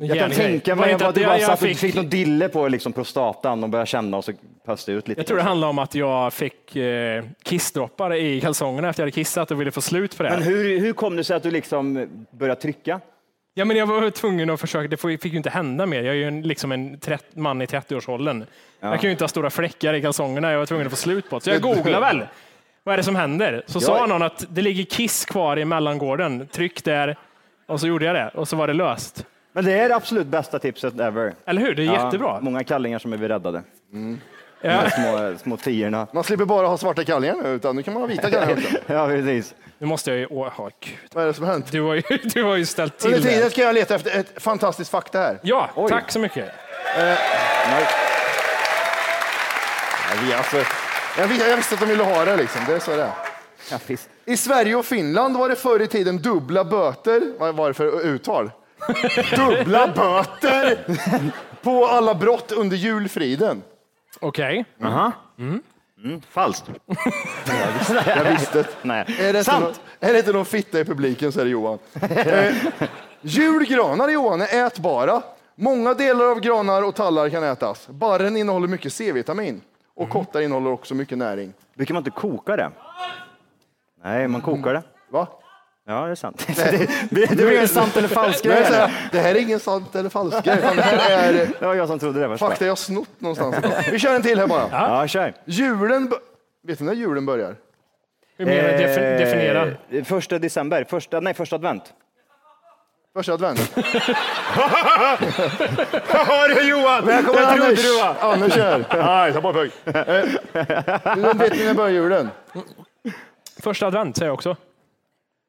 jag 0.00 0.18
kan 0.18 0.30
tänka 0.30 0.74
mig 0.74 0.92
att 0.92 1.14
du 1.14 1.24
bara 1.26 1.38
satt 1.38 1.58
fick- 1.60 1.78
fick 1.78 1.94
någon 1.94 2.08
dille 2.08 2.48
på 2.48 2.68
liksom 2.68 2.92
prostatan 2.92 3.64
och 3.64 3.70
började 3.70 3.86
känna 3.86 4.16
och 4.16 4.24
så 4.24 4.32
pöste 4.66 4.92
ut 4.92 5.08
lite. 5.08 5.20
Jag 5.20 5.26
tror 5.26 5.36
det 5.36 5.42
handlar 5.42 5.68
om 5.68 5.78
att 5.78 5.94
jag 5.94 6.32
fick 6.32 6.76
eh, 6.76 7.24
kissdroppar 7.42 8.14
i 8.14 8.40
kalsongerna 8.40 8.88
efter 8.88 9.02
jag 9.02 9.04
hade 9.06 9.12
kissat 9.12 9.50
och 9.50 9.60
ville 9.60 9.70
få 9.70 9.80
slut 9.80 10.16
på 10.16 10.22
det. 10.22 10.30
Men 10.30 10.42
hur, 10.42 10.78
hur 10.80 10.92
kom 10.92 11.16
det 11.16 11.24
sig 11.24 11.36
att 11.36 11.42
du 11.42 11.50
liksom 11.50 12.08
började 12.30 12.60
trycka? 12.60 13.00
Ja, 13.54 13.64
men 13.64 13.76
jag 13.76 13.86
var 13.86 14.10
tvungen 14.10 14.50
att 14.50 14.60
försöka. 14.60 14.88
Det 14.88 14.96
fick 14.96 15.24
ju 15.32 15.36
inte 15.36 15.50
hända 15.50 15.86
mer. 15.86 16.02
Jag 16.02 16.06
är 16.14 16.18
ju 16.18 16.24
en, 16.28 16.42
liksom 16.42 16.72
en 16.72 16.98
trett, 17.00 17.24
man 17.36 17.62
i 17.62 17.66
30-årsåldern. 17.66 18.44
Jag 18.80 18.92
kan 19.00 19.08
ju 19.08 19.10
inte 19.10 19.24
ha 19.24 19.28
stora 19.28 19.50
fläckar 19.50 19.94
i 19.94 20.02
kalsongerna. 20.02 20.52
Jag 20.52 20.58
var 20.58 20.66
tvungen 20.66 20.86
att 20.86 20.92
få 20.92 20.96
slut 20.96 21.30
på 21.30 21.38
det. 21.38 21.44
Så 21.44 21.50
jag 21.50 21.62
googlade 21.62 22.00
väl. 22.00 22.22
Vad 22.86 22.92
är 22.92 22.96
det 22.96 23.02
som 23.02 23.16
händer? 23.16 23.62
Så 23.66 23.80
sa 23.80 24.06
någon 24.06 24.22
att 24.22 24.44
det 24.48 24.62
ligger 24.62 24.84
kiss 24.84 25.24
kvar 25.24 25.58
i 25.58 25.64
mellangården. 25.64 26.48
Tryck 26.52 26.84
där. 26.84 27.16
Och 27.66 27.80
så 27.80 27.86
gjorde 27.86 28.04
jag 28.04 28.14
det 28.14 28.30
och 28.34 28.48
så 28.48 28.56
var 28.56 28.66
det 28.66 28.72
löst. 28.72 29.24
Men 29.52 29.64
det 29.64 29.72
är 29.72 29.88
det 29.88 29.94
absolut 29.96 30.26
bästa 30.26 30.58
tipset 30.58 31.00
ever. 31.00 31.34
Eller 31.46 31.60
hur? 31.60 31.74
Det 31.74 31.82
är 31.82 31.92
jättebra. 32.04 32.40
Många 32.40 32.64
kallingar 32.64 32.98
som 32.98 33.12
är 33.12 33.16
räddade. 33.16 33.62
De 33.92 34.20
Ja. 34.60 34.70
här 34.70 34.90
små, 34.90 35.38
små 35.38 35.56
tiorna. 35.56 36.06
Man 36.12 36.24
slipper 36.24 36.44
bara 36.44 36.66
ha 36.66 36.78
svarta 36.78 37.04
kallingar 37.04 37.36
nu, 37.42 37.48
utan 37.48 37.76
nu 37.76 37.82
kan 37.82 37.94
man 37.94 38.02
ha 38.02 38.06
vita 38.08 38.30
kallingar 38.30 38.52
också. 38.56 38.76
Ja, 38.92 39.06
precis. 39.06 39.54
Nu 39.78 39.86
måste 39.86 40.10
jag 40.10 40.18
ju... 40.18 40.26
Åh, 40.30 40.52
åh, 40.58 40.68
gud. 40.80 40.94
Vad 41.14 41.24
är 41.24 41.28
det 41.28 41.34
som 41.34 41.44
har 41.44 41.52
hänt? 41.52 41.72
Du 41.72 41.80
har 41.82 41.94
ju, 41.94 42.02
du 42.22 42.42
har 42.42 42.56
ju 42.56 42.66
ställt 42.66 43.04
Under 43.04 43.18
till 43.18 43.26
tiden 43.28 43.44
det. 43.44 43.50
ska 43.50 43.62
jag 43.62 43.74
leta 43.74 43.94
efter 43.94 44.18
ett 44.20 44.42
fantastiskt 44.42 44.90
fakta 44.90 45.18
här. 45.18 45.38
Ja, 45.42 45.70
tack 45.88 46.12
så 46.12 46.18
mycket. 46.18 46.48
Ja, 46.98 47.16
vi, 50.26 50.32
alltså, 50.34 50.56
jag, 51.18 51.28
vis- 51.28 51.46
jag 51.48 51.56
visste 51.56 51.74
att 51.74 51.80
de 51.80 51.86
ville 51.86 52.02
ha 52.04 52.24
det, 52.24 52.36
liksom. 52.36 52.60
det 52.66 52.74
är 52.74 52.78
så 52.78 52.90
det 52.90 53.02
är. 53.02 53.12
Ja, 53.70 53.78
visst. 53.86 54.08
I 54.24 54.36
Sverige 54.36 54.76
och 54.76 54.84
Finland 54.86 55.36
var 55.36 55.48
det 55.48 55.56
förr 55.56 55.82
i 55.82 55.86
tiden 55.86 56.18
dubbla 56.18 56.64
böter. 56.64 57.32
Vad 57.38 57.54
var 57.54 57.68
det 57.68 57.74
för 57.74 58.06
uttal? 58.06 58.50
dubbla 59.36 59.88
böter 59.88 60.78
på 61.62 61.86
alla 61.86 62.14
brott 62.14 62.52
under 62.52 62.76
julfriden. 62.76 63.62
Okej. 64.20 64.64
Mm, 66.04 66.22
falskt. 66.30 66.64
Jag 68.06 68.24
visste. 68.24 68.64
Nej. 68.82 69.04
Är 69.20 69.22
det, 69.32 69.38
inte 69.38 69.44
Sant. 69.44 69.64
någon, 69.64 69.74
är 70.00 70.12
det 70.12 70.18
inte 70.18 70.32
någon 70.32 70.44
fitta 70.46 70.80
i 70.80 70.84
publiken 70.84 71.32
så 71.32 71.40
är 71.40 71.44
det 71.44 71.50
Johan. 71.50 71.78
Eh, 72.10 72.54
julgranar 73.20 74.08
Johan 74.08 74.40
är 74.40 74.66
ätbara. 74.66 75.22
Många 75.54 75.94
delar 75.94 76.24
av 76.24 76.40
granar 76.40 76.82
och 76.82 76.94
tallar 76.94 77.28
kan 77.30 77.44
ätas. 77.44 77.86
Barren 77.88 78.36
innehåller 78.36 78.68
mycket 78.68 78.92
C-vitamin 78.92 79.60
och 79.96 80.08
kottar 80.10 80.40
innehåller 80.40 80.70
också 80.70 80.94
mycket 80.94 81.18
näring. 81.18 81.52
Brukar 81.74 81.94
man 81.94 82.00
inte 82.00 82.10
koka 82.10 82.56
det? 82.56 82.70
Nej, 84.04 84.28
man 84.28 84.40
kokar 84.40 84.74
det. 84.74 84.82
Va? 85.10 85.28
Ja, 85.88 86.04
det 86.04 86.10
är 86.10 86.14
sant. 86.14 86.46
Det, 86.56 86.88
det, 87.10 87.26
det 87.26 87.36
blir 87.36 87.60
en 87.60 87.68
sant 87.68 87.96
eller 87.96 88.08
falsk 88.08 88.44
grej. 88.44 88.62
här, 88.62 89.08
det 89.12 89.18
här 89.20 89.34
är 89.34 89.38
ingen 89.40 89.60
sant 89.60 89.94
eller 89.96 90.08
falskt 90.10 90.44
grej, 90.44 90.56
det 90.56 90.82
här 90.82 91.32
är 91.34 91.46
Det 91.60 91.66
var 91.66 91.74
jag 91.74 91.88
som 91.88 91.98
trodde 91.98 92.20
det 92.20 92.28
först. 92.28 92.40
fakta 92.40 92.66
jag 92.66 92.78
snott 92.78 93.08
någonstans. 93.20 93.56
Vi 93.92 93.98
kör 93.98 94.14
en 94.14 94.22
till 94.22 94.38
här 94.38 94.46
bara. 94.46 94.68
Ja, 94.70 95.06
kör. 95.08 95.32
Julen, 95.44 96.12
vet 96.66 96.80
ni 96.80 96.86
när 96.86 96.92
julen 96.92 97.26
börjar? 97.26 97.56
Hur 98.38 98.46
menar 98.46 98.62
du? 98.62 98.68
Defi- 98.84 99.18
definiera. 99.18 99.68
Eh, 99.90 100.04
Första 100.04 100.38
december, 100.38 100.84
första, 100.88 101.20
nej 101.20 101.34
första 101.34 101.56
advent. 101.56 101.82
Första 103.16 103.32
advent. 103.34 103.58
Hör 106.06 106.54
du 106.54 106.68
Johan? 106.68 107.06
Välkommen 107.06 107.42
Det 107.42 107.48
trodde 107.48 107.64
Anders! 107.66 107.82
du 107.82 107.98
va? 107.98 108.16
Anders 108.20 108.56
här. 108.56 108.84
Nej, 109.06 109.32
ta 109.32 109.40
bort 109.40 109.54
pung. 109.54 109.70
Men 111.22 111.38
Vet 111.38 111.52
ni 111.58 111.64
när 111.64 111.74
börjar 111.74 111.90
julen? 111.90 112.28
Första 113.62 113.86
advent 113.86 114.16
säger 114.16 114.28
jag 114.28 114.34
också. 114.34 114.56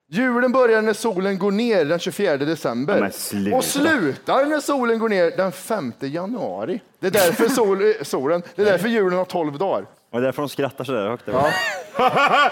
Julen 0.09 0.51
börjar 0.51 0.81
när 0.81 0.93
solen 0.93 1.39
går 1.39 1.51
ner 1.51 1.85
den 1.85 1.99
24 1.99 2.37
december 2.37 2.93
Ja, 2.95 3.01
men 3.01 3.11
sluta. 3.11 3.57
och 3.57 3.63
slutar 3.63 4.45
när 4.45 4.59
solen 4.59 4.99
går 4.99 5.09
ner 5.09 5.31
den 5.37 5.51
5 5.51 5.93
januari. 5.99 6.81
Det 6.99 7.07
är 7.07 7.11
därför 7.11 7.49
sol, 7.49 7.81
eh, 7.81 7.91
solen, 8.03 8.43
det 8.55 8.61
är 8.61 8.65
därför 8.65 8.87
julen 8.87 9.17
har 9.17 9.25
12 9.25 9.57
dagar. 9.57 9.85
Och 10.09 10.19
det 10.19 10.23
är 10.23 10.25
därför 10.27 10.41
de 10.41 10.49
skrattar 10.49 10.83
så 10.83 10.91
där 10.91 11.07
högt. 11.09 11.23
Ja. 11.25 11.49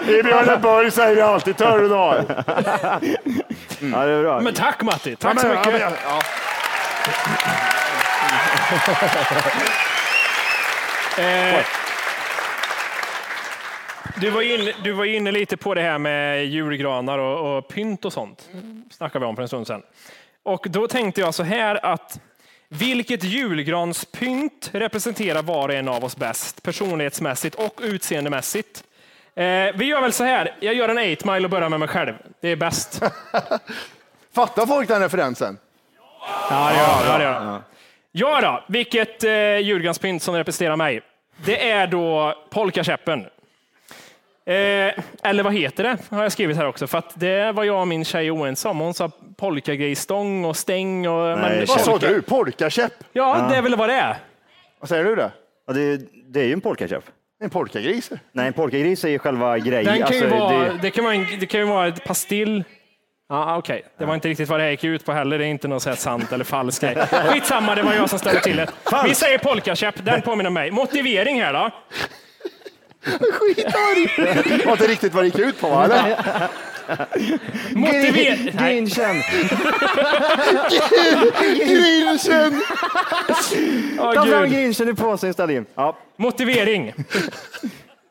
I 0.08 0.22
Björneborg 0.22 0.90
säger 0.90 1.14
vi 1.16 1.20
alltid 1.22 1.56
törre 1.56 1.88
dagar. 1.88 2.24
Ja, 3.80 4.06
det 4.06 4.12
är 4.12 4.22
bra. 4.22 4.40
Men 4.40 4.54
tack 4.54 4.82
Matti, 4.82 5.16
tack 5.16 5.36
Ja, 5.36 5.40
så 5.40 5.48
men- 5.48 5.56
mycket. 5.56 5.80
ja, 5.80 5.88
men- 5.88 5.98
ja. 6.04 6.20
Eh, 11.18 11.64
du, 14.20 14.30
var 14.30 14.42
inne, 14.42 14.72
du 14.84 14.92
var 14.92 15.04
inne 15.04 15.30
lite 15.30 15.56
på 15.56 15.74
det 15.74 15.80
här 15.82 15.98
med 15.98 16.46
julgranar 16.46 17.18
och, 17.18 17.56
och 17.58 17.68
pynt 17.68 18.04
och 18.04 18.12
sånt. 18.12 18.48
snackade 18.90 19.24
vi 19.24 19.28
om 19.28 19.36
för 19.36 19.42
en 19.42 19.48
stund 19.48 19.66
sedan. 19.66 19.82
Och 20.42 20.66
då 20.70 20.88
tänkte 20.88 21.20
jag 21.20 21.34
så 21.34 21.42
här 21.42 21.86
att 21.86 22.20
vilket 22.68 23.24
julgranspynt 23.24 24.70
representerar 24.72 25.42
var 25.42 25.68
och 25.68 25.74
en 25.74 25.88
av 25.88 26.04
oss 26.04 26.16
bäst 26.16 26.62
personlighetsmässigt 26.62 27.54
och 27.54 27.80
utseendemässigt? 27.82 28.84
Eh, 29.34 29.44
vi 29.74 29.84
gör 29.84 30.00
väl 30.00 30.12
så 30.12 30.24
här, 30.24 30.54
jag 30.60 30.74
gör 30.74 30.88
en 30.88 31.12
8 31.12 31.32
mile 31.32 31.44
och 31.44 31.50
börjar 31.50 31.68
med 31.68 31.80
mig 31.80 31.88
själv. 31.88 32.14
Det 32.40 32.48
är 32.48 32.56
bäst. 32.56 33.02
Fattar 34.34 34.66
folk 34.66 34.88
den 34.88 35.00
referensen? 35.00 35.58
Ja, 36.50 36.70
det 36.72 36.78
gör 36.78 37.12
ja, 37.12 37.18
det 37.18 37.24
gör. 37.24 37.62
Ja 38.12 38.40
då, 38.40 38.64
vilket 38.68 39.24
eh, 39.24 39.58
julgranspynt 39.58 40.22
som 40.22 40.34
representerar 40.34 40.76
mig. 40.76 41.00
Det 41.44 41.70
är 41.70 41.86
då 41.86 42.34
polkakäppen. 42.50 43.26
Eh, 44.48 44.92
eller 45.22 45.42
vad 45.42 45.54
heter 45.54 45.84
det, 45.84 45.96
har 46.16 46.22
jag 46.22 46.32
skrivit 46.32 46.56
här 46.56 46.66
också, 46.66 46.86
för 46.86 46.98
att 46.98 47.12
det 47.20 47.52
var 47.52 47.64
jag 47.64 47.80
och 47.80 47.88
min 47.88 48.04
tjej 48.04 48.30
oense 48.30 48.68
om. 48.68 48.78
Hon 48.78 48.94
sa 48.94 49.10
polkagrejstång 49.36 50.44
och 50.44 50.56
stäng. 50.56 51.08
Och, 51.08 51.38
men, 51.38 51.64
Vad 51.68 51.80
sa 51.80 51.98
du? 51.98 52.22
Polkakäpp? 52.22 52.92
Ja, 53.12 53.46
det 53.50 53.56
är 53.56 53.62
väl 53.62 53.76
vad 53.76 53.88
det 53.88 53.94
är. 53.94 54.16
Vad 54.80 54.88
säger 54.88 55.04
du 55.04 55.14
det? 55.16 55.30
Ja, 55.66 55.72
det, 55.72 56.00
det 56.32 56.40
är 56.40 56.44
ju 56.44 56.52
en 56.52 56.60
polkakäpp. 56.60 57.04
En 57.42 57.50
polkagris? 57.50 58.10
Nej, 58.32 58.46
en 58.46 58.52
polkagris 58.52 59.04
är 59.04 59.08
ju 59.08 59.18
själva 59.18 59.58
grejen. 59.58 59.84
Den 59.84 60.02
kan 60.08 60.16
ju 60.16 60.22
Alltså, 60.24 60.38
vara, 60.38 60.58
det- 60.58 60.78
det, 60.82 60.90
kan 60.90 61.04
vara 61.04 61.14
en, 61.14 61.26
det 61.40 61.46
kan 61.46 61.60
ju 61.60 61.66
vara 61.66 61.86
ett 61.88 62.04
pastill. 62.04 62.64
Ja, 63.28 63.56
Okej, 63.56 63.82
det 63.98 64.04
var 64.04 64.14
inte 64.14 64.28
riktigt 64.28 64.48
vad 64.48 64.60
det 64.60 64.64
här 64.64 64.70
gick 64.70 64.84
ut 64.84 65.04
på 65.04 65.12
heller. 65.12 65.38
Det 65.38 65.44
är 65.44 65.48
inte 65.48 65.68
något 65.68 65.82
så 65.82 65.88
här 65.88 65.96
sant 65.96 66.32
eller 66.32 66.44
falskt 66.44 66.82
grej. 66.84 66.96
Skitsamma, 67.06 67.74
det 67.74 67.82
var 67.82 67.94
jag 67.94 68.10
som 68.10 68.18
ställde 68.18 68.40
till 68.40 68.56
det. 68.56 68.66
Vi 69.04 69.14
säger 69.14 69.38
polkakäpp, 69.38 69.94
den 70.04 70.22
påminner 70.22 70.50
mig. 70.50 70.70
Motivering 70.70 71.42
här 71.42 71.52
då. 71.52 71.70
Skitarg! 73.32 74.64
Var 74.64 74.72
inte 74.72 74.86
riktigt 74.86 75.14
vad 75.14 75.24
det 75.24 75.26
gick 75.26 75.38
ut 75.38 75.60
på 75.60 75.68
va? 75.68 75.84
Eller? 75.84 76.16
Motivering... 77.74 78.50
Nej. 78.54 78.74
Grinchen! 78.74 79.22
Grinchen! 81.58 82.62
Åh, 83.98 84.14
Ta 84.14 84.26
fram 84.26 84.42
Gud. 84.42 84.50
grinchen 84.52 84.88
i 84.88 84.94
påsen 84.94 85.32
ställ 85.32 85.50
in. 85.50 85.66
Ja. 85.74 85.98
Motivering. 86.18 86.92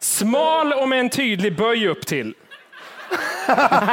Smal 0.01 0.73
och 0.73 0.89
med 0.89 0.99
en 0.99 1.10
tydlig 1.10 1.58
böj 1.58 1.88
upp 1.88 2.05
till. 2.08 2.34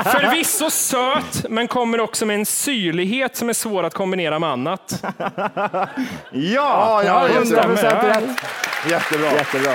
Förvisso 0.04 0.70
söt, 0.70 1.48
men 1.48 1.68
kommer 1.68 2.00
också 2.00 2.26
med 2.26 2.36
en 2.36 2.46
syrlighet 2.46 3.36
som 3.36 3.48
är 3.48 3.52
svår 3.52 3.84
att 3.84 3.94
kombinera 3.94 4.38
med 4.38 4.48
annat. 4.50 5.02
Ja, 5.02 5.88
Ja, 6.32 7.02
ja, 7.04 7.24
det 7.28 7.34
100 7.34 7.46
stämmer. 7.46 7.66
procent 7.76 7.98
Ja. 8.02 8.08
rätt. 8.08 8.90
Jättebra. 8.90 9.32
Jättebra. 9.32 9.72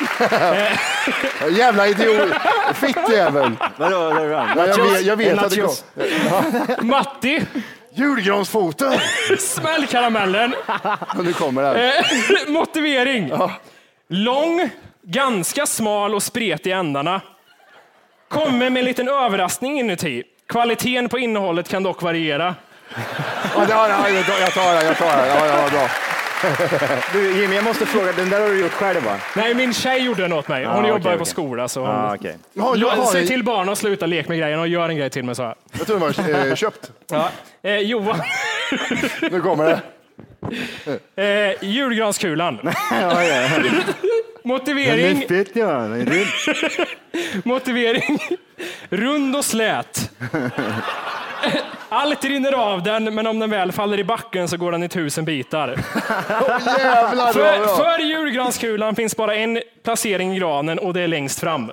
Jävla 1.50 1.86
idiot. 1.88 2.28
Fittjävel. 2.74 3.56
Vadå, 3.76 3.98
vadå, 3.98 4.26
vadå? 4.28 4.52
Ja, 4.56 4.66
jag 4.66 4.76
vet, 4.92 5.02
jag 5.02 5.16
vet 5.16 5.38
att 5.38 5.50
det 5.50 5.60
går. 5.60 6.82
Matti, 6.84 7.42
Julgransfoten. 7.94 8.92
smäll 9.38 9.86
karamellen. 9.86 10.54
Och 11.18 11.24
nu 11.24 11.32
kommer 11.32 11.62
den. 11.62 11.76
Eh, 11.76 11.92
Motivering. 12.48 13.32
Lång, 14.08 14.70
ganska 15.02 15.66
smal 15.66 16.14
och 16.14 16.22
spretig 16.22 16.70
i 16.70 16.72
ändarna. 16.72 17.20
Kommer 18.28 18.70
med 18.70 18.80
en 18.80 18.84
liten 18.84 19.08
överraskning 19.08 19.80
inuti. 19.80 20.22
Kvaliteten 20.48 21.08
på 21.08 21.18
innehållet 21.18 21.68
kan 21.68 21.82
dock 21.82 22.02
variera. 22.02 22.54
Ja, 23.54 23.66
ja, 23.68 23.88
ja, 23.88 24.08
jag 24.08 24.26
tar 24.26 24.38
jag 24.40 24.52
tar 24.52 24.74
den. 24.74 24.86
Jag 24.86 24.96
tar 24.98 25.16
den. 25.16 25.28
Ja, 25.28 25.46
ja, 25.46 25.68
bra. 25.70 25.88
Du 27.12 27.40
Jimmy, 27.40 27.54
jag 27.54 27.64
måste 27.64 27.86
fråga, 27.86 28.12
den 28.12 28.28
där 28.30 28.40
har 28.40 28.48
du 28.48 28.60
gjort 28.60 28.72
själv 28.72 29.02
va? 29.04 29.16
Nej, 29.36 29.54
min 29.54 29.74
tjej 29.74 30.02
gjorde 30.04 30.22
den 30.22 30.32
åt 30.32 30.48
mig. 30.48 30.64
Hon 30.64 30.84
Ah, 30.84 30.88
jobbar 30.88 31.00
okej, 31.00 31.12
ju 31.12 31.16
på 31.16 31.22
okej. 31.22 31.30
skola. 31.30 31.68
Så 31.68 31.80
hon... 31.80 31.90
Ja, 31.90 32.14
okej. 32.14 32.36
Ja, 32.52 32.76
jag, 32.76 32.88
har, 32.88 33.12
Säg 33.12 33.26
till 33.26 33.44
barnen 33.44 33.68
att 33.68 33.78
sluta 33.78 34.06
leka 34.06 34.28
med 34.28 34.38
grejerna 34.38 34.62
och 34.62 34.68
gör 34.68 34.88
en 34.88 34.96
grej 34.96 35.10
till 35.10 35.24
mig, 35.24 35.34
sa 35.34 35.42
jag. 35.42 35.54
jag 35.78 35.86
tror 35.86 35.98
det 36.00 36.34
var 36.40 36.48
eh, 36.48 36.54
köpt. 36.54 36.90
Ja. 37.10 37.28
Eh, 37.62 37.76
Johan, 37.78 38.20
Nu 39.30 39.40
kommer 39.40 39.64
det. 39.64 39.80
eh, 41.50 41.64
julgranskulan. 41.64 42.58
Ja, 42.90 43.24
ja. 43.24 43.48
Motivering, 44.44 45.20
Den 45.28 45.38
är 45.38 45.44
fett, 45.44 45.56
ja. 45.56 45.66
Den 45.66 46.00
är 46.08 47.48
motivering. 47.48 48.18
Rund 48.90 49.36
och 49.36 49.44
slät. 49.44 50.10
Allt 51.88 52.24
rinner 52.24 52.52
av 52.52 52.82
den, 52.82 53.14
men 53.14 53.26
om 53.26 53.38
den 53.38 53.50
väl 53.50 53.72
faller 53.72 53.98
i 53.98 54.04
backen 54.04 54.48
så 54.48 54.56
går 54.56 54.72
den 54.72 54.82
i 54.82 54.88
tusen 54.88 55.24
bitar. 55.24 55.68
Jävlar 56.78 57.32
För, 57.32 57.76
för 57.76 57.98
julgranskulan 57.98 58.94
finns 58.94 59.16
bara 59.16 59.34
en 59.34 59.60
placering 59.84 60.36
i 60.36 60.38
granen 60.38 60.78
och 60.78 60.94
det 60.94 61.00
är 61.00 61.08
längst 61.08 61.40
fram. 61.40 61.72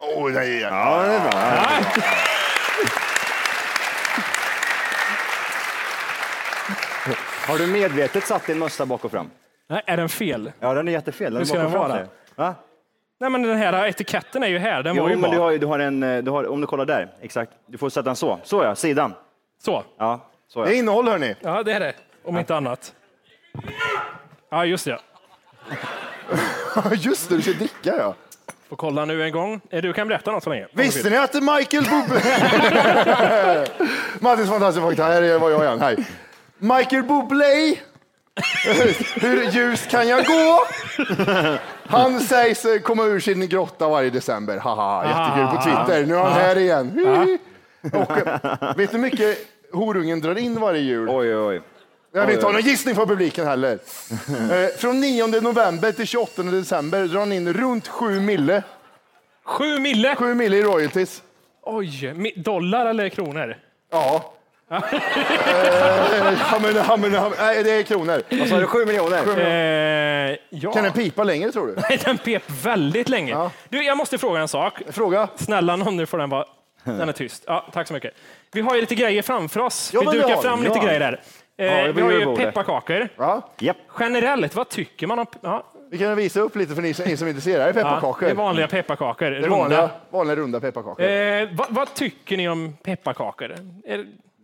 Åh, 0.00 0.30
nej, 0.30 0.60
ja. 0.60 1.02
Det 1.02 1.14
är 1.14 1.20
bra. 1.20 1.30
Ja. 1.32 1.70
Har 7.48 7.58
du 7.58 7.66
medvetet 7.66 8.26
satt 8.26 8.46
din 8.46 8.58
mössa 8.58 8.86
bak 8.86 9.04
och 9.04 9.10
fram? 9.10 9.30
Nej, 9.68 9.82
är 9.86 9.96
den 9.96 10.08
fel? 10.08 10.52
Ja, 10.60 10.74
den 10.74 10.88
är 10.88 10.92
jättefel. 10.92 11.32
Den 11.32 11.40
Hur 11.40 11.44
ska 11.46 11.58
den 11.58 11.70
vara? 11.70 12.06
Nej, 13.20 13.30
men 13.30 13.42
den 13.42 13.56
här 13.58 13.86
etiketten 13.86 14.42
är 14.42 14.46
ju 14.48 14.58
här. 14.58 14.82
Den 14.82 14.96
Jo, 14.96 15.02
var 15.02 15.10
ju 15.10 15.16
men 15.16 15.30
du 15.30 15.38
har, 15.38 15.50
ju- 15.50 15.58
du 15.58 15.66
har 15.66 15.78
en, 15.78 16.02
eh, 16.02 16.22
du 16.22 16.30
har, 16.30 16.46
om 16.48 16.60
du 16.60 16.66
kollar 16.66 16.84
där, 16.84 17.08
exakt. 17.20 17.52
Du 17.66 17.78
får 17.78 17.90
sätta 17.90 18.02
den 18.02 18.16
så. 18.16 18.38
Så 18.42 18.64
ja, 18.64 18.74
sidan. 18.74 19.14
Så. 19.62 19.84
Ja, 19.98 20.20
så 20.48 20.62
Det 20.64 20.70
är 20.70 20.72
ja. 20.72 20.78
innehåll 20.78 21.08
hörni. 21.08 21.34
Ja, 21.40 21.62
det 21.62 21.72
är 21.72 21.80
det. 21.80 21.92
Om 22.24 22.38
inte 22.38 22.56
annat. 22.56 22.94
Ja, 24.50 24.64
just 24.64 24.84
det. 24.84 24.98
Just 26.96 27.28
det, 27.28 27.36
du 27.36 27.42
ska 27.42 27.52
dricka 27.52 27.96
ja. 27.96 28.14
Får 28.68 28.76
kolla 28.76 29.04
nu 29.04 29.22
en 29.24 29.32
gång. 29.32 29.60
Eh, 29.70 29.82
Du 29.82 29.92
kan 29.92 30.08
berätta 30.08 30.30
något 30.32 30.42
så 30.44 30.50
länge. 30.50 30.66
Visste 30.72 31.10
ni 31.10 31.16
att 31.16 31.34
Michael 31.34 31.84
Bublé... 31.84 32.20
Mattis 34.20 34.48
fantastiska 34.48 34.86
fakta, 34.88 35.04
här 35.04 35.22
är 35.22 35.38
vad 35.38 35.52
jag 35.52 35.64
igen. 35.64 35.80
Hej. 35.80 35.96
Michael 36.58 37.02
Bublé. 37.02 37.76
Hur 39.14 39.50
ljust 39.50 39.90
kan 39.90 40.08
jag 40.08 40.24
gå? 40.26 40.58
Han 41.86 42.20
sägs 42.20 42.64
eh, 42.64 42.80
komma 42.80 43.04
ur 43.04 43.20
sin 43.20 43.48
grotta 43.48 43.88
varje 43.88 44.10
december. 44.10 44.58
Haha, 44.58 45.04
jättekul 45.06 45.56
på 45.56 45.62
Twitter. 45.62 46.06
Nu 46.06 46.14
är 46.14 46.22
han 46.22 46.32
här 46.32 46.58
igen. 46.58 47.06
Och, 47.92 48.18
eh, 48.18 48.76
vet 48.76 48.90
du 48.90 48.96
hur 48.96 49.02
mycket 49.02 49.38
horungen 49.72 50.20
drar 50.20 50.38
in 50.38 50.60
varje 50.60 50.80
jul? 50.80 51.08
Oj, 51.08 51.36
oj. 51.36 51.62
Jag 52.12 52.26
vill 52.26 52.34
inte 52.34 52.46
ha 52.46 52.52
någon 52.52 52.62
gissning 52.62 52.94
från 52.94 53.08
publiken 53.08 53.46
heller. 53.46 53.78
Eh, 54.52 54.68
från 54.78 55.00
9 55.00 55.26
november 55.40 55.92
till 55.92 56.06
28 56.06 56.42
december 56.42 57.04
drar 57.04 57.20
han 57.20 57.32
in 57.32 57.52
runt 57.52 57.88
7 57.88 58.20
mille. 58.20 58.62
Sju 59.44 59.78
mille? 59.78 60.16
7 60.16 60.34
mille 60.34 60.56
i 60.56 60.62
royalties. 60.62 61.22
Oj, 61.62 62.14
dollar 62.36 62.86
eller 62.86 63.08
kronor? 63.08 63.56
Ja. 63.92 64.34
Eh, 64.70 66.34
hammen, 66.34 66.76
hammen, 66.76 67.14
hammen. 67.14 67.38
Nej, 67.40 67.64
det 67.64 67.70
är 67.70 67.82
kronor. 67.82 68.22
Vad 68.38 68.48
sa 68.48 68.56
du, 68.58 68.66
sju 68.66 68.86
miljoner? 68.86 69.18
Sju 69.24 69.30
miljoner. 69.30 70.30
Eh, 70.30 70.36
ja. 70.50 70.72
Kan 70.72 70.84
den 70.84 70.92
pipa 70.92 71.24
längre 71.24 71.52
tror 71.52 71.66
du? 71.66 71.74
Nej, 71.88 71.98
den 72.04 72.18
pep 72.18 72.42
väldigt 72.64 73.08
länge. 73.08 73.50
Du, 73.68 73.84
jag 73.84 73.96
måste 73.96 74.18
fråga 74.18 74.40
en 74.40 74.48
sak. 74.48 74.82
Fråga. 74.90 75.28
Snälla 75.36 75.76
någon, 75.76 75.96
nu 75.96 76.06
får 76.06 76.18
den 76.18 76.30
vara... 76.30 76.44
Den 76.84 77.08
är 77.08 77.12
tyst. 77.12 77.44
Ja, 77.46 77.66
tack 77.72 77.86
så 77.86 77.94
mycket. 77.94 78.14
Vi 78.52 78.60
har 78.60 78.74
ju 78.74 78.80
lite 78.80 78.94
grejer 78.94 79.22
framför 79.22 79.60
oss. 79.60 79.90
Ja, 79.94 80.00
vi 80.00 80.06
men 80.06 80.14
det 80.14 80.20
dukar 80.22 80.36
vi. 80.36 80.42
fram 80.42 80.62
lite 80.62 80.78
Ja. 80.78 80.84
grejer 80.84 81.00
där. 81.00 81.20
Eh, 81.58 81.66
Ja, 81.66 81.86
det 81.86 81.92
vi 81.92 82.02
har 82.02 82.10
ju 82.12 82.36
pepparkakor. 82.36 83.08
Ja. 83.16 83.48
Japp. 83.58 83.76
Generellt, 84.00 84.54
vad 84.54 84.68
tycker 84.68 85.06
man 85.06 85.18
om... 85.18 85.26
Ja. 85.40 85.64
Vi 85.90 85.98
kan 85.98 86.16
visa 86.16 86.40
upp 86.40 86.56
lite 86.56 86.74
för 86.74 86.82
ni 86.82 86.94
som, 86.94 87.04
är 87.06 87.10
intresserade. 87.28 87.72
Det 87.72 87.80
är 87.80 87.84
Ja, 87.84 87.88
pepparkakor. 87.90 88.26
det 88.26 88.30
är 88.30 88.34
vanliga 88.34 88.68
pepparkakor. 88.68 89.30
Det 89.30 89.36
är 89.36 89.40
runda. 89.40 89.56
vanliga, 89.56 89.90
vanliga 90.10 90.36
runda 90.36 90.60
pepparkakor. 90.60 91.04
Eh, 91.04 91.48
vad, 91.52 91.66
vad 91.70 91.94
tycker 91.94 92.36
ni 92.36 92.48
om 92.48 92.76
pepparkakor? 92.82 93.54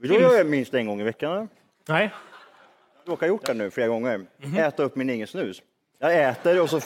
Vill 0.08 0.12
du 0.12 0.20
göra 0.20 0.44
minst 0.44 0.74
en 0.74 0.86
gång 0.86 1.00
i 1.00 1.04
veckan? 1.04 1.32
eller? 1.32 1.48
nej? 1.88 2.10
Jag 3.04 3.12
råkar 3.12 3.26
ha 3.26 3.28
gjort 3.28 3.46
det 3.46 3.54
nu 3.54 3.70
flera 3.70 3.88
gånger. 3.88 4.26
Mhm. 4.36 4.58
Äta 4.58 4.82
upp 4.82 4.96
min 4.96 5.10
egen 5.10 5.26
snus. 5.26 5.62
Jag 5.98 6.22
äter 6.22 6.60
och 6.60 6.70
så 6.70 6.76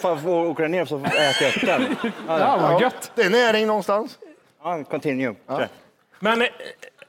åker 0.51 0.63
den 0.63 0.71
ner 0.71 0.83
och 0.83 0.89
så 0.89 0.97
äter 0.99 1.43
jag 1.43 1.57
upp 1.57 1.63
den. 1.67 2.13
Ja, 2.29 2.59
vad 2.63 2.81
gött. 2.83 3.13
Det 3.15 3.23
är 3.23 3.31
näring 3.31 3.67
någonstans. 3.67 4.19
Ja, 4.63 4.85
continue. 4.85 5.35
Men 6.21 6.43
eh, 6.43 6.49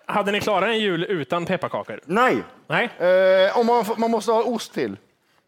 hade 0.05 0.31
ni 0.31 0.39
klarat 0.39 0.69
en 0.69 0.79
jul 0.79 1.03
utan 1.03 1.45
pepparkakor? 1.45 1.99
Nej! 2.05 2.43
Nej? 2.67 2.89
Eh, 2.99 3.57
om 3.57 3.65
man, 3.65 3.85
man 3.97 4.11
måste 4.11 4.31
ha 4.31 4.43
ost 4.43 4.73
till. 4.73 4.97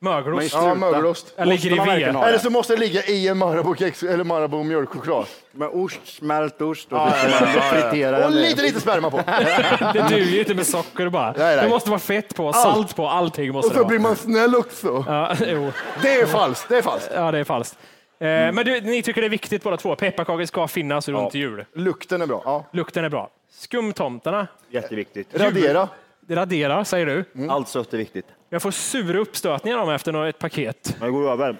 Mögelost? 0.03 0.53
Ja, 0.53 0.75
mögelost. 0.75 1.33
Eller 1.37 1.53
Måste 1.53 1.69
man 1.75 1.87
verkligen 1.87 2.15
ha 2.15 2.27
Eller 2.27 2.37
så 2.37 2.49
måste 2.49 2.73
det 2.73 2.79
ligga 2.79 3.03
i 3.03 3.27
en 3.27 3.37
Marabou-kex 3.37 4.03
eller 4.03 4.23
Marabou 4.23 4.63
mjölkchoklad. 4.63 5.25
Med 5.51 5.69
ost, 5.69 5.99
smält 6.03 6.61
ost 6.61 6.91
och 6.91 6.99
så 6.99 7.29
ska 7.29 7.45
man 7.45 7.69
fritera 7.81 8.25
Och 8.25 8.31
lite, 8.31 8.61
lite 8.61 8.79
sperma 8.81 9.09
på. 9.11 9.17
Det 9.93 10.05
duger 10.09 10.25
ju 10.31 10.39
inte 10.39 10.53
med 10.55 10.67
socker 10.67 11.09
bara. 11.09 11.31
Nej, 11.37 11.55
nej. 11.55 11.63
Det 11.65 11.69
måste 11.69 11.89
vara 11.89 11.99
fett 11.99 12.35
på, 12.35 12.53
salt 12.53 12.95
på, 12.95 13.07
allting 13.07 13.49
Och 13.49 13.53
måste 13.55 13.69
det 13.69 13.73
så 13.73 13.79
vara. 13.79 13.87
blir 13.89 13.99
man 13.99 14.15
snäll 14.15 14.55
också. 14.55 15.03
Ja, 15.07 15.35
jo. 15.47 15.71
Det 16.01 16.13
är 16.21 16.25
falskt. 16.25 16.69
Det 16.69 16.77
är 16.77 16.81
falskt. 16.81 17.11
ja, 17.15 17.31
det 17.31 17.39
är 17.39 17.43
falskt. 17.43 17.77
Eh, 18.19 18.27
Men 18.27 18.55
du, 18.55 18.81
ni 18.81 19.01
tycker 19.03 19.21
det 19.21 19.27
är 19.27 19.29
viktigt 19.29 19.63
båda 19.63 19.77
två. 19.77 19.95
Pepparkakor 19.95 20.45
ska 20.45 20.67
finnas 20.67 21.07
runt 21.09 21.33
jul. 21.33 21.65
Lukten 21.75 22.21
är 22.21 22.25
bra. 22.27 22.41
Ja. 22.45 22.65
Lukten 22.71 23.05
är 23.05 23.09
bra. 23.09 23.29
Skumtomtarna, 23.51 24.47
Jätteviktigt. 24.69 25.27
Radera. 25.39 25.87
Det 26.31 26.41
raderar 26.41 26.83
säger 26.83 27.05
du. 27.05 27.25
Mm. 27.35 27.49
Allt 27.49 27.67
sött 27.69 27.93
är 27.93 27.97
viktigt. 27.97 28.25
Jag 28.49 28.61
får 28.61 28.71
sura 28.71 29.19
uppstötningar 29.19 29.77
om 29.77 29.89
efter 29.89 30.11
något- 30.11 30.29
ett 30.35 30.39
paket. 30.39 30.95
Men 30.99 31.07
det 31.07 31.11
går 31.13 31.31
över. 31.31 31.57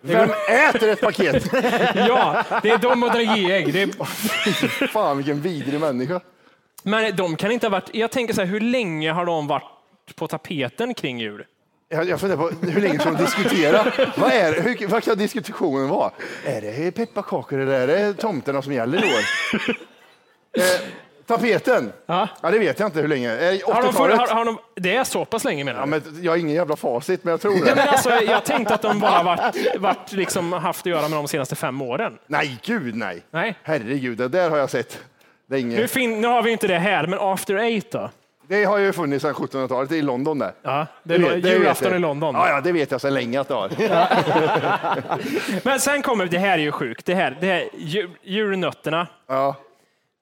Vem 0.00 0.30
äter 0.50 0.88
ett 0.88 1.00
paket? 1.00 1.44
Ja, 1.94 2.44
det 2.62 2.70
är 2.70 2.78
de 2.78 3.02
och 3.02 3.10
dragéägg. 3.10 3.72
Det 3.72 3.82
är... 3.82 4.86
Fan 4.86 5.16
vilken 5.16 5.40
vidrig 5.40 5.80
människa. 5.80 6.20
Men 6.82 7.16
de 7.16 7.36
kan 7.36 7.50
inte 7.50 7.66
ha 7.66 7.70
varit... 7.70 7.90
Jag 7.92 8.10
tänker 8.10 8.34
så 8.34 8.40
här, 8.40 8.48
hur 8.48 8.60
länge 8.60 9.12
har 9.12 9.26
de 9.26 9.46
varit 9.46 10.16
på 10.16 10.28
tapeten 10.28 10.94
kring 10.94 11.20
jul? 11.20 11.44
Jag, 11.88 12.08
jag 12.08 12.20
funderar 12.20 12.40
på 12.40 12.66
hur 12.66 12.80
länge 12.80 12.98
ska 12.98 13.10
de 13.10 13.16
diskutera? 13.16 13.92
vad, 14.16 14.32
är, 14.32 14.62
hur, 14.62 14.88
vad 14.88 15.02
kan 15.02 15.18
diskussionen 15.18 15.88
vara? 15.88 16.10
Är 16.44 16.60
det 16.60 16.90
pepparkakor 16.90 17.58
eller 17.58 17.88
är 17.88 18.06
det 18.06 18.14
tomterna 18.14 18.62
som 18.62 18.72
gäller 18.72 18.98
i 18.98 19.06
år? 19.06 19.20
eh, 20.58 20.88
tapeten? 21.26 21.92
Ja. 22.06 22.28
Ja, 22.42 22.50
det 22.50 22.58
vet 22.58 22.78
jag 22.80 22.88
inte 22.88 23.00
hur 23.00 23.08
länge. 23.08 23.32
Eh, 23.32 23.58
Har 23.74 23.82
de, 23.82 23.92
för, 23.92 24.08
80-talet? 24.08 24.18
har, 24.18 24.26
har 24.36 24.44
de, 24.44 24.58
det 24.76 24.96
är 24.96 25.04
så 25.04 25.24
pass 25.24 25.44
länge 25.44 25.64
menar 25.64 25.80
Ja, 25.80 25.84
du? 25.86 25.90
men 25.90 26.24
jag 26.24 26.32
har 26.32 26.36
ingen 26.36 26.54
jävla 26.56 26.76
facit, 26.76 27.24
men 27.24 27.30
jag 27.30 27.40
tror 27.40 27.52
Nej, 27.52 27.62
det. 27.64 27.74
men 27.74 27.88
alltså, 27.88 28.10
jag 28.10 28.44
tänkte 28.44 28.74
att 28.74 28.82
de 28.82 29.00
bara 29.00 29.22
varit, 29.22 29.56
varit 29.78 30.12
liksom 30.12 30.52
haft 30.52 30.80
att 30.80 30.86
göra 30.86 31.08
med 31.08 31.18
de 31.18 31.28
senaste 31.28 31.56
fem 31.56 31.82
åren. 31.82 32.18
Nej, 32.26 32.58
gud 32.62 32.94
nej. 32.96 33.22
Nej. 33.30 33.54
Herregud, 33.62 34.18
det 34.18 34.28
där 34.28 34.50
har 34.50 34.58
jag 34.58 34.70
sett 34.70 34.98
länge. 35.50 35.76
Nu, 35.76 35.88
fin, 35.88 36.20
nu 36.20 36.28
har 36.28 36.42
vi 36.42 36.50
inte 36.50 36.66
det 36.66 36.78
här, 36.78 37.06
men 37.06 37.18
After 37.22 37.54
Eight 37.54 37.90
då? 37.92 38.10
Det 38.48 38.64
har 38.64 38.78
ju 38.78 38.92
funnits 38.92 39.22
sedan 39.22 39.34
1700-talet 39.34 39.92
i 39.92 40.02
London 40.02 40.38
där. 40.38 40.52
Ja, 40.62 40.86
det 41.02 41.14
är 41.14 41.18
vet- 41.18 41.32
vet 41.44 41.44
julafton 41.52 41.94
i 41.94 41.98
London. 41.98 42.34
Ja, 42.34 42.48
ja, 42.48 42.60
det 42.60 42.72
vet 42.72 42.90
jag 42.90 43.00
sedan 43.00 43.14
länge 43.14 43.40
att 43.40 43.48
det 43.48 43.54
har. 43.54 43.70
Men 45.64 45.80
sen 45.80 46.02
kommer, 46.02 46.26
det 46.26 46.38
här 46.38 46.58
är 46.58 46.62
ju 46.62 46.72
sjukt, 46.72 47.06
det 47.06 47.14
här, 47.14 47.36
det 47.40 47.46
här 47.46 47.68
jul, 47.76 48.10
julnötterna. 48.22 49.06
Ja. 49.28 49.54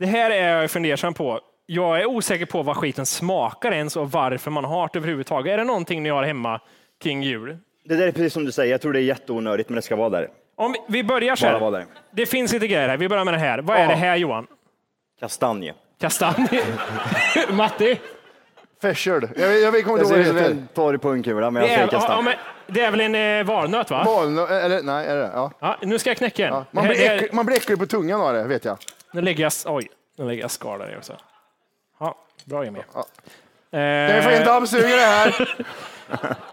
Det 0.05 0.09
här 0.11 0.31
är 0.31 0.61
jag 0.61 0.71
fundersam 0.71 1.15
på. 1.15 1.41
Jag 1.67 2.01
är 2.01 2.07
osäker 2.07 2.47
på 2.47 2.63
vad 2.63 2.77
skiten 2.77 3.07
smakar 3.07 3.73
ens 3.73 3.97
och 3.97 4.11
varför 4.11 4.51
man 4.51 4.65
har 4.65 4.91
det 4.93 4.99
överhuvudtaget. 4.99 5.53
Är 5.53 5.59
det 5.59 5.65
någonting 5.65 6.03
ni 6.03 6.09
har 6.09 6.23
hemma 6.25 6.61
kring 7.03 7.23
jul? 7.23 7.59
Det 7.85 7.97
där 7.97 8.07
är 8.07 8.13
precis 8.13 8.33
som 8.33 8.45
du 8.45 8.53
säger. 8.53 8.71
Jag 8.73 8.81
tror 8.81 8.93
det 8.93 8.99
är 9.01 9.03
jätteonödigt, 9.03 9.69
men 9.69 9.77
det 9.77 9.83
ska 9.83 9.97
vara 9.97 10.09
där. 10.11 10.29
Om 10.57 10.75
vi, 10.89 11.05
börjar 11.05 11.37
så 11.37 11.47
Bara 11.47 11.59
vara 11.59 11.71
här. 11.71 11.79
där. 11.79 11.87
Det 12.11 12.27
finns 12.27 12.53
lite 12.53 12.67
grejer 12.69 12.89
här. 12.89 12.97
Vi 12.97 13.09
börjar 13.09 13.25
med 13.25 13.35
det 13.35 13.39
här. 13.39 13.59
Vad 13.59 13.77
är 13.77 13.81
Ja. 13.83 13.89
det 13.89 13.95
här 13.95 14.17
Johan? 14.17 14.47
Kastanj. 15.21 15.73
Kastanj? 16.01 16.49
Matti? 17.51 18.01
Färsel. 18.83 19.29
Jag, 19.37 19.61
jag 19.61 19.73
vet- 19.73 19.85
kommer 19.85 19.99
Det 19.99 20.05
inte 20.05 20.15
ihåg 20.19 20.27
vad 20.27 20.35
det 20.35 20.41
heter. 20.41 20.51
en 20.51 20.69
torr 20.75 20.97
pungkula, 20.99 21.51
men 21.51 21.63
Det 21.63 21.69
jag 21.69 21.91
säger 21.91 22.05
är, 22.05 22.13
ja, 22.13 22.21
men, 22.23 22.35
det 22.67 22.81
är 22.81 22.91
väl 22.91 23.01
en 23.01 23.15
eh, 23.41 23.47
valnöt 23.47 23.91
va? 23.91 24.03
Valnöt, 24.07 24.51
eller 24.51 24.83
nej, 24.83 25.07
är 25.07 25.17
det? 25.17 25.31
Ja. 25.35 25.51
Ja, 25.61 25.77
nu 25.83 25.99
ska 25.99 26.11
jag 26.11 26.17
knäcka 26.17 26.47
en. 26.49 26.55
Ja. 26.55 26.65
Man, 26.71 26.85
Det 26.85 26.89
här- 26.89 26.95
blir 26.95 27.03
det 27.05 27.09
här- 27.09 27.17
äcklig, 27.17 27.35
man 27.35 27.47
blir 27.47 27.57
äcklig 27.57 27.79
på 27.79 27.87
tungan 27.87 28.21
av 28.21 28.35
det, 28.35 28.45
vet 28.45 28.65
jag. 28.65 28.79
Nu 29.15 29.21
lägger 29.21 29.45
jag, 29.45 29.53
oj, 29.67 29.89
nu 30.17 30.27
lägger 30.27 30.43
jag 30.43 30.51
skal 30.51 30.79
där 30.79 30.97
också. 30.97 31.17
Ja, 32.01 32.19
bra 32.45 32.65
Jimmy. 32.65 32.81
Kan 32.91 33.05
vi 34.17 34.23
få 34.23 34.31
in 34.31 34.37
Eh, 34.37 34.45
dammsugare 34.45 35.01
här? 35.01 35.57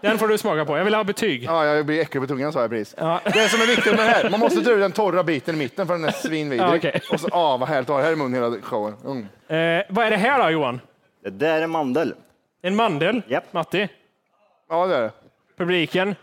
den 0.00 0.18
får 0.18 0.28
du 0.28 0.38
smaka 0.38 0.64
på. 0.64 0.78
Jag 0.78 0.84
vill 0.84 0.94
ha 0.94 1.04
betyg. 1.04 1.44
Ja, 1.44 1.66
jag 1.66 1.86
blir 1.86 2.00
äcklig 2.00 2.20
på 2.22 2.26
tungan 2.26 2.52
sa 2.52 2.60
jag 2.60 2.70
precis. 2.70 2.94
Ja. 2.98 3.20
Det 3.24 3.48
som 3.48 3.60
är 3.60 3.66
viktigt 3.66 3.96
med 3.96 4.06
det 4.06 4.10
här, 4.10 4.30
man 4.30 4.40
måste 4.40 4.60
dra 4.60 4.70
ur 4.70 4.78
den 4.78 4.92
torra 4.92 5.22
biten 5.24 5.54
i 5.54 5.58
mitten 5.58 5.86
för 5.86 5.94
den 5.94 6.04
är 6.04 6.10
svinvidrig. 6.10 6.68
Ja, 6.68 6.76
okej. 6.76 7.00
Och 7.10 7.20
så, 7.20 7.28
ah, 7.32 7.56
vad 7.56 7.68
härligt 7.68 7.90
att 7.90 7.94
ha 7.94 7.98
det 7.98 8.04
här 8.04 8.12
i 8.12 8.16
munnen 8.16 8.42
hela 8.42 8.62
showen. 8.62 8.96
Mm. 9.04 9.78
Eh, 9.78 9.84
vad 9.88 10.06
är 10.06 10.10
det 10.10 10.16
här 10.16 10.44
då 10.44 10.50
Johan? 10.50 10.80
Det 11.24 11.30
där 11.30 11.62
är 11.62 11.66
mandel. 11.66 12.14
En 12.62 12.76
mandel? 12.76 13.22
Japp. 13.26 13.52
Matti? 13.52 13.88
Ja, 14.68 14.86
det 14.86 14.96
är 14.96 15.02
det. 15.02 15.10
Publiken? 15.58 16.14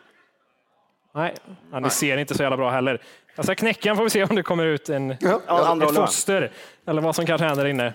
Nej, 1.16 1.34
ja, 1.72 1.80
ni 1.80 1.90
ser 1.90 2.18
inte 2.18 2.36
så 2.36 2.44
jävla 2.44 2.58
bra 2.58 2.70
heller. 2.70 3.02
Jag 3.36 3.46
ska 3.46 3.56
knäcka 3.56 3.90
den 3.90 3.96
får 3.98 4.04
vi 4.04 4.10
se 4.10 4.24
om 4.24 4.36
det 4.36 4.44
kommer 4.44 4.66
ut 4.66 4.90
en, 4.90 5.16
Ja, 5.20 5.78
ett 5.84 5.96
foster. 5.96 6.52
Eller 6.88 7.02
vad 7.02 7.16
som 7.16 7.26
kanske 7.26 7.48
händer 7.48 7.66
inne. 7.66 7.94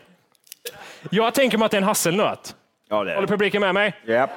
Jag 1.10 1.34
tänker 1.34 1.58
mig 1.58 1.66
att 1.66 1.70
det 1.70 1.76
är 1.76 1.80
en 1.80 1.86
hasselnöt. 1.88 2.56
Ja, 2.88 3.04
det 3.04 3.10
är 3.10 3.14
Håller 3.14 3.28
publiken 3.28 3.60
med 3.60 3.74
mig? 3.74 3.94
Japp. 4.06 4.30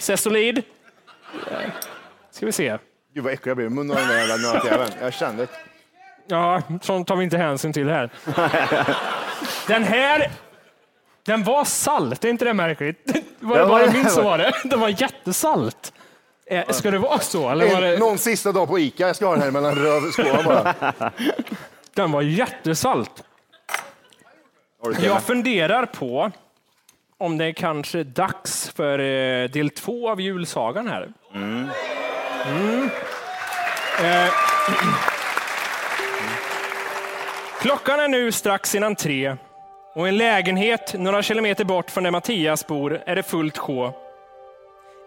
Sessolid? 0.00 0.62
Ska 2.30 2.46
vi 2.46 2.52
se. 2.52 2.78
Gud 3.14 3.24
vad 3.24 3.32
äcklig 3.32 3.50
jag 3.50 3.56
blir 3.56 3.66
i 3.66 3.70
munnen 3.70 3.90
av 3.96 4.02
den 4.02 4.08
där 4.08 4.18
jävla 4.28 4.52
nötjäveln. 4.52 4.90
Jag 5.00 5.14
kände 5.14 5.42
det. 5.46 5.50
Ja, 6.28 6.62
sånt 6.82 7.08
tar 7.08 7.16
vi 7.16 7.24
inte 7.24 7.38
hänsyn 7.38 7.72
till 7.72 7.88
här. 7.88 8.10
Den 9.66 9.84
här, 9.84 10.30
den 11.26 11.44
var 11.44 11.64
salt, 11.64 12.24
är 12.24 12.28
inte 12.28 12.44
det 12.44 12.54
märkligt? 12.54 13.12
Var 13.40 13.54
det 13.56 13.62
Ja, 13.62 13.68
bara 13.68 13.86
det- 13.86 13.92
min 13.92 14.10
så 14.10 14.22
var 14.22 14.38
det. 14.38 14.52
Den 14.64 14.80
var 14.80 14.88
jättesalt. 14.88 15.92
Eh, 16.50 16.68
Ska 16.70 16.90
det 16.90 16.98
vara 16.98 17.18
så? 17.18 17.50
Eller 17.50 17.74
var 17.74 17.80
det... 17.80 17.98
någon 17.98 18.18
sista 18.18 18.52
dag 18.52 18.68
på 18.68 18.78
Ica, 18.78 19.06
jag 19.06 19.16
ska 19.16 19.26
ha 19.26 19.32
den 19.32 19.42
här 19.42 19.50
mellan 19.50 19.74
rövskålarna 19.74 20.42
bara. 20.42 20.74
Den 21.94 22.12
var 22.12 22.22
jättesalt. 22.22 23.24
Jag 25.00 25.22
funderar 25.22 25.86
på 25.86 26.30
om 27.18 27.38
det 27.38 27.52
kanske 27.52 28.00
är 28.00 28.04
dags 28.04 28.70
för 28.76 28.98
eh, 28.98 29.48
del 29.50 29.70
två 29.70 30.10
av 30.10 30.20
julsagan 30.20 30.88
här. 30.88 31.08
Mm. 31.34 31.68
Eh, 34.02 34.32
Klockan 37.60 38.00
är 38.00 38.08
nu 38.08 38.32
strax 38.32 38.74
innan 38.74 38.94
tre 38.96 39.36
och 39.94 40.06
i 40.06 40.08
en 40.08 40.16
lägenhet 40.16 40.94
några 40.98 41.22
kilometer 41.22 41.64
bort 41.64 41.90
från 41.90 42.04
där 42.04 42.10
Mattias 42.10 42.66
bor 42.66 43.02
är 43.06 43.16
det 43.16 43.22
fullt 43.22 43.58
sjå. 43.58 44.05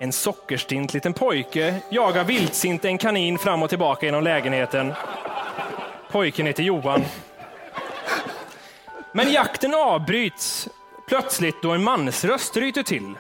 En 0.01 0.11
sockerstint 0.11 0.93
liten 0.93 1.13
pojke 1.13 1.75
jagar 1.89 2.23
vildsint 2.23 2.85
en 2.85 2.97
kanin 2.97 3.37
fram 3.37 3.63
och 3.63 3.69
tillbaka 3.69 4.05
genom 4.05 4.23
lägenheten. 4.23 4.93
Pojken 6.11 6.45
heter 6.45 6.63
Johan. 6.63 7.05
Men 9.11 9.31
jakten 9.31 9.73
avbryts 9.73 10.69
plötsligt 11.07 11.61
då 11.61 11.71
en 11.71 11.83
mansröst 11.83 12.57
ryter 12.57 12.83
till. 12.83 13.13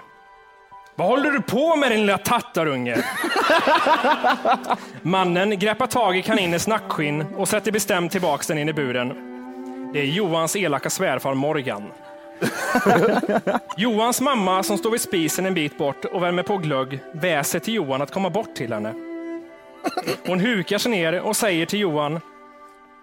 Vad 0.95 1.07
håller 1.07 1.31
du 1.31 1.41
på 1.41 1.75
med 1.75 1.91
din 1.91 1.99
lilla 1.99 2.17
tattarunge? 2.17 2.97
Mannen 5.01 5.59
greppar 5.59 5.87
tag 5.87 6.17
i 6.17 6.21
kaninens 6.21 6.67
nackskinn 6.67 7.25
och 7.35 7.47
sätter 7.47 7.71
bestämt 7.71 8.11
tillbaks 8.11 8.47
den 8.47 8.57
in 8.57 8.69
i 8.69 8.73
buren. 8.73 9.13
Det 9.93 9.99
är 9.99 10.05
Johans 10.05 10.55
elaka 10.55 10.89
svärfar 10.89 11.33
Morgan. 11.33 11.91
Johans 13.77 14.21
mamma 14.21 14.63
som 14.63 14.77
står 14.77 14.91
vid 14.91 15.01
spisen 15.01 15.45
en 15.45 15.53
bit 15.53 15.77
bort 15.77 16.05
och 16.05 16.23
värmer 16.23 16.43
på 16.43 16.57
glögg 16.57 16.99
väser 17.13 17.59
till 17.59 17.73
Johan 17.73 18.01
att 18.01 18.11
komma 18.11 18.29
bort 18.29 18.55
till 18.55 18.73
henne. 18.73 18.93
Hon 20.25 20.39
hukar 20.39 20.77
sig 20.77 20.91
ner 20.91 21.21
och 21.21 21.35
säger 21.35 21.65
till 21.65 21.79
Johan. 21.79 22.19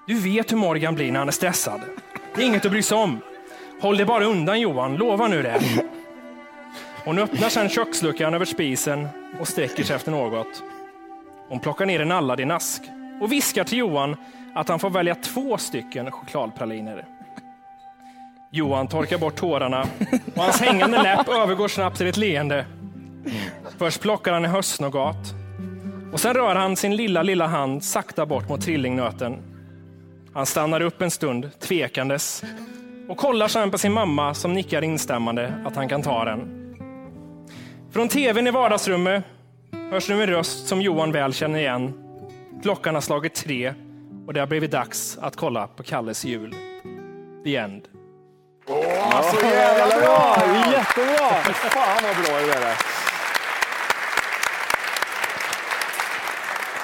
Du 0.07 0.15
vet 0.21 0.53
hur 0.53 0.57
Morgan 0.57 0.95
blir 0.95 1.13
när 1.13 1.19
han 1.19 1.29
är 1.29 1.33
stressad. 1.33 1.81
Det 2.35 2.43
är 2.43 2.47
inget 2.47 2.65
att 2.65 2.71
bry 2.71 2.83
sig 2.83 2.99
om. 2.99 3.21
Håll 3.81 3.97
dig 3.97 4.07
bara 4.07 4.25
undan 4.25 4.61
Johan, 4.61 4.97
lova 4.97 5.29
nu 5.29 5.43
det. 5.43 5.61
Hon 7.05 7.19
öppnar 7.19 7.49
sedan 7.49 7.69
köksluckan 7.69 8.35
över 8.35 8.45
spisen 8.45 9.09
och 9.41 9.49
sträcker 9.49 9.85
sig 9.85 9.97
efter 9.97 10.11
något. 10.11 10.63
Hon 11.49 11.61
plockar 11.61 11.87
ner 11.87 12.01
en 12.01 12.13
Aladdin-ask 12.13 12.83
och 13.21 13.33
viskar 13.33 13.65
till 13.65 13.79
Johan 13.79 14.17
att 14.55 14.69
han 14.69 14.79
får 14.79 14.91
välja 14.91 15.15
två 15.15 15.59
stycken 15.59 16.11
chokladpraliner. 16.11 17.05
Johan 18.51 18.89
torkar 18.89 19.19
bort 19.19 19.37
tårarna 19.37 19.87
och 20.35 20.43
hans 20.43 20.61
hängande 20.61 21.03
läpp 21.03 21.29
övergår 21.29 21.69
snabbt 21.69 21.97
till 21.97 22.07
ett 22.07 22.17
leende. 22.17 22.67
Först 23.79 24.01
plockar 24.01 24.33
han 24.33 24.45
en 24.45 24.51
höstnougat 24.51 25.35
och 26.13 26.21
sen 26.21 26.35
rör 26.35 26.55
han 26.55 26.77
sin 26.77 26.97
lilla, 26.97 27.23
lilla 27.23 27.47
hand 27.47 27.85
sakta 27.85 28.27
bort 28.27 28.49
mot 28.49 28.61
trillingnöten. 28.61 29.43
Han 30.35 30.47
stannar 30.47 30.81
upp 30.81 31.03
en 31.03 31.11
stund, 31.11 31.61
tvekandes, 31.61 32.45
och 33.09 33.17
kollar 33.17 33.49
sedan 33.49 33.71
på 33.71 33.79
sin 33.79 33.93
mamma 33.93 34.35
som 34.35 34.53
nickar 34.53 34.83
instämmande 34.83 35.55
att 35.67 35.77
han 35.77 35.89
kan 35.89 36.03
ta 36.03 36.25
den. 36.25 36.67
Från 37.93 38.09
tvn 38.09 38.47
i 38.47 38.51
vardagsrummet 38.51 39.25
hörs 39.91 40.09
nu 40.09 40.23
en 40.23 40.29
röst 40.29 40.67
som 40.67 40.83
Johan 40.83 41.13
väl 41.13 41.33
känner 41.33 41.59
igen. 41.59 41.93
Klockan 42.63 42.95
har 42.95 43.03
slagit 43.03 43.35
tre 43.35 43.75
och 44.27 44.35
det 44.35 44.41
har 44.41 44.47
blivit 44.47 44.71
dags 44.71 45.19
att 45.19 45.37
kolla 45.37 45.67
på 45.67 45.83
Kalles 45.83 46.25
jul. 46.25 46.55
The 47.45 47.57
end. 47.57 47.96
Så 49.11 49.47
jävla 49.47 49.87
bra! 50.01 50.43
Jättebra! 50.73 51.31
Fan 51.55 52.03
vad 52.03 52.17
bra 52.25 52.39
det 52.41 52.47
där 52.47 52.67
är. 52.67 52.77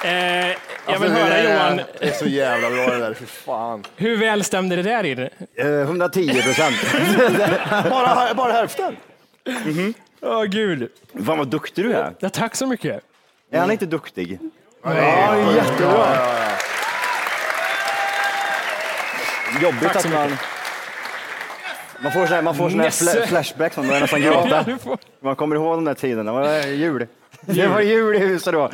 Eh, 0.05 0.47
jag 0.47 0.55
Alltså, 0.85 1.03
vill 1.03 1.11
höra 1.11 1.43
Johan, 1.43 1.77
Det 1.99 2.07
är 2.07 2.11
så 2.11 2.25
jävla 2.25 2.69
bra 2.69 2.85
det 2.87 2.97
där, 2.99 3.13
för 3.13 3.25
fan. 3.25 3.83
hur 3.95 4.17
väl 4.17 4.43
stämde 4.43 4.75
det 4.75 4.81
där 4.83 5.03
in? 5.03 5.29
Eh, 5.55 5.65
110 5.67 6.41
procent. 6.41 6.75
Bara, 7.89 8.33
bara 8.33 8.51
hälften. 8.53 8.95
Åh 10.21 10.43
gud. 10.43 10.89
Fan 11.25 11.37
vad 11.37 11.47
duktig 11.47 11.85
du 11.85 11.93
är. 11.93 12.13
Ja, 12.19 12.29
tack 12.29 12.55
så 12.55 12.67
mycket. 12.67 13.01
Är 13.51 13.59
han 13.59 13.71
inte 13.71 13.85
duktig? 13.85 14.39
Ja, 14.83 14.93
jättebra. 15.55 16.07
Jobbigt 19.61 19.95
att 19.95 20.11
man... 20.13 20.37
Man 22.03 22.11
får 22.11 22.25
såna 22.25 22.35
här, 22.35 22.41
man 22.41 22.55
får 22.55 22.69
såna 22.69 22.83
fla- 22.83 23.25
flashbacks, 23.27 23.77
man 23.77 23.87
börjar 23.87 24.01
nästan 24.01 24.21
gråta. 24.21 24.65
Man 25.19 25.35
kommer 25.35 25.55
ihåg 25.55 25.77
de 25.77 25.85
där 25.85 25.93
tiderna. 25.93 26.31
Det 26.33 26.39
var 26.47 26.67
jul. 26.67 27.07
Det 27.45 27.67
var 27.67 27.79
jul 27.81 28.15
i 28.15 28.19
huset 28.19 28.53
då. 28.53 28.69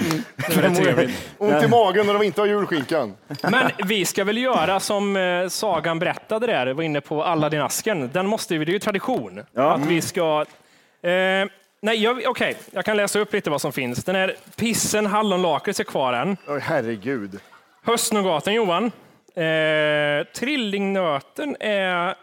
Trevligt. 0.75 1.29
Ont 1.37 1.63
i 1.63 1.67
magen 1.67 2.05
när 2.05 2.13
de 2.13 2.23
inte 2.23 2.41
har 2.41 2.47
julskinkan. 2.47 3.13
Men 3.43 3.69
vi 3.85 4.05
ska 4.05 4.23
väl 4.23 4.37
göra 4.37 4.79
som 4.79 5.15
eh, 5.17 5.47
Sagan 5.47 5.99
berättade 5.99 6.47
där, 6.47 6.73
var 6.73 6.83
inne 6.83 7.01
på 7.01 7.23
Aladdin-asken. 7.23 8.09
Den 8.13 8.27
måste 8.27 8.57
vi, 8.57 8.65
det 8.65 8.71
är 8.71 8.73
ju 8.73 8.79
tradition. 8.79 9.43
Ja. 9.53 9.73
Att 9.73 9.85
vi 9.85 10.01
ska... 10.01 10.45
Eh, 11.01 11.09
nej, 11.81 12.03
jag- 12.03 12.21
okej, 12.27 12.55
jag 12.71 12.85
kan 12.85 12.97
läsa 12.97 13.19
upp 13.19 13.33
lite 13.33 13.49
vad 13.49 13.61
som 13.61 13.71
finns. 13.71 14.03
Den 14.03 14.15
här 14.15 14.35
pissen 14.55 15.05
hallonlakrits 15.05 15.79
är 15.79 15.83
kvar 15.83 16.13
än. 16.13 16.37
Oj, 16.47 16.59
herregud. 16.63 17.39
Höstnougaten 17.83 18.53
Johan. 18.53 18.91
Eh, 19.35 20.27
trillingnöten 20.33 21.55
är... 21.59 22.15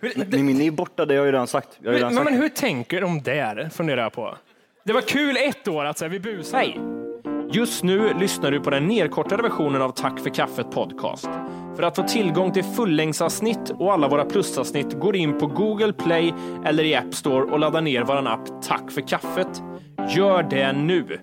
Hur, 0.00 0.30
Min, 0.30 0.46
min 0.46 0.60
är 0.60 0.70
borta, 0.70 1.04
det 1.04 1.14
har 1.14 1.16
jag 1.16 1.26
ju 1.26 1.32
redan 1.32 1.46
sagt. 1.46 1.68
Jag 1.78 1.88
har 1.88 1.92
ju 1.92 1.98
redan 1.98 2.14
men, 2.14 2.24
sagt. 2.24 2.30
men 2.30 2.42
hur 2.42 2.48
tänker 2.48 3.00
de 3.00 3.22
där, 3.22 3.68
funderar 3.72 4.02
jag 4.02 4.12
på. 4.12 4.36
Det 4.84 4.92
var 4.92 5.00
kul 5.00 5.36
ett 5.36 5.68
år 5.68 5.84
att 5.84 5.98
säga 5.98 6.08
vi 6.08 6.20
busar. 6.20 6.58
Hej! 6.58 6.80
Just 7.50 7.82
nu 7.82 8.14
lyssnar 8.14 8.50
du 8.50 8.60
på 8.60 8.70
den 8.70 8.86
nedkortade 8.86 9.42
versionen 9.42 9.82
av 9.82 9.90
Tack 9.90 10.20
för 10.20 10.30
kaffet 10.30 10.70
podcast. 10.70 11.28
För 11.76 11.82
att 11.82 11.96
få 11.96 12.02
tillgång 12.02 12.52
till 12.52 12.64
fullängdsavsnitt 12.64 13.70
och 13.70 13.92
alla 13.92 14.08
våra 14.08 14.24
plusavsnitt 14.24 14.92
går 15.00 15.16
in 15.16 15.38
på 15.38 15.46
Google 15.46 15.92
Play 15.92 16.34
eller 16.64 16.84
i 16.84 16.94
App 16.94 17.14
Store 17.14 17.44
och 17.44 17.58
laddar 17.58 17.80
ner 17.80 18.02
vår 18.02 18.28
app 18.28 18.62
Tack 18.62 18.90
för 18.90 19.00
kaffet. 19.00 19.62
Gör 20.16 20.42
det 20.42 20.72
nu! 20.72 21.18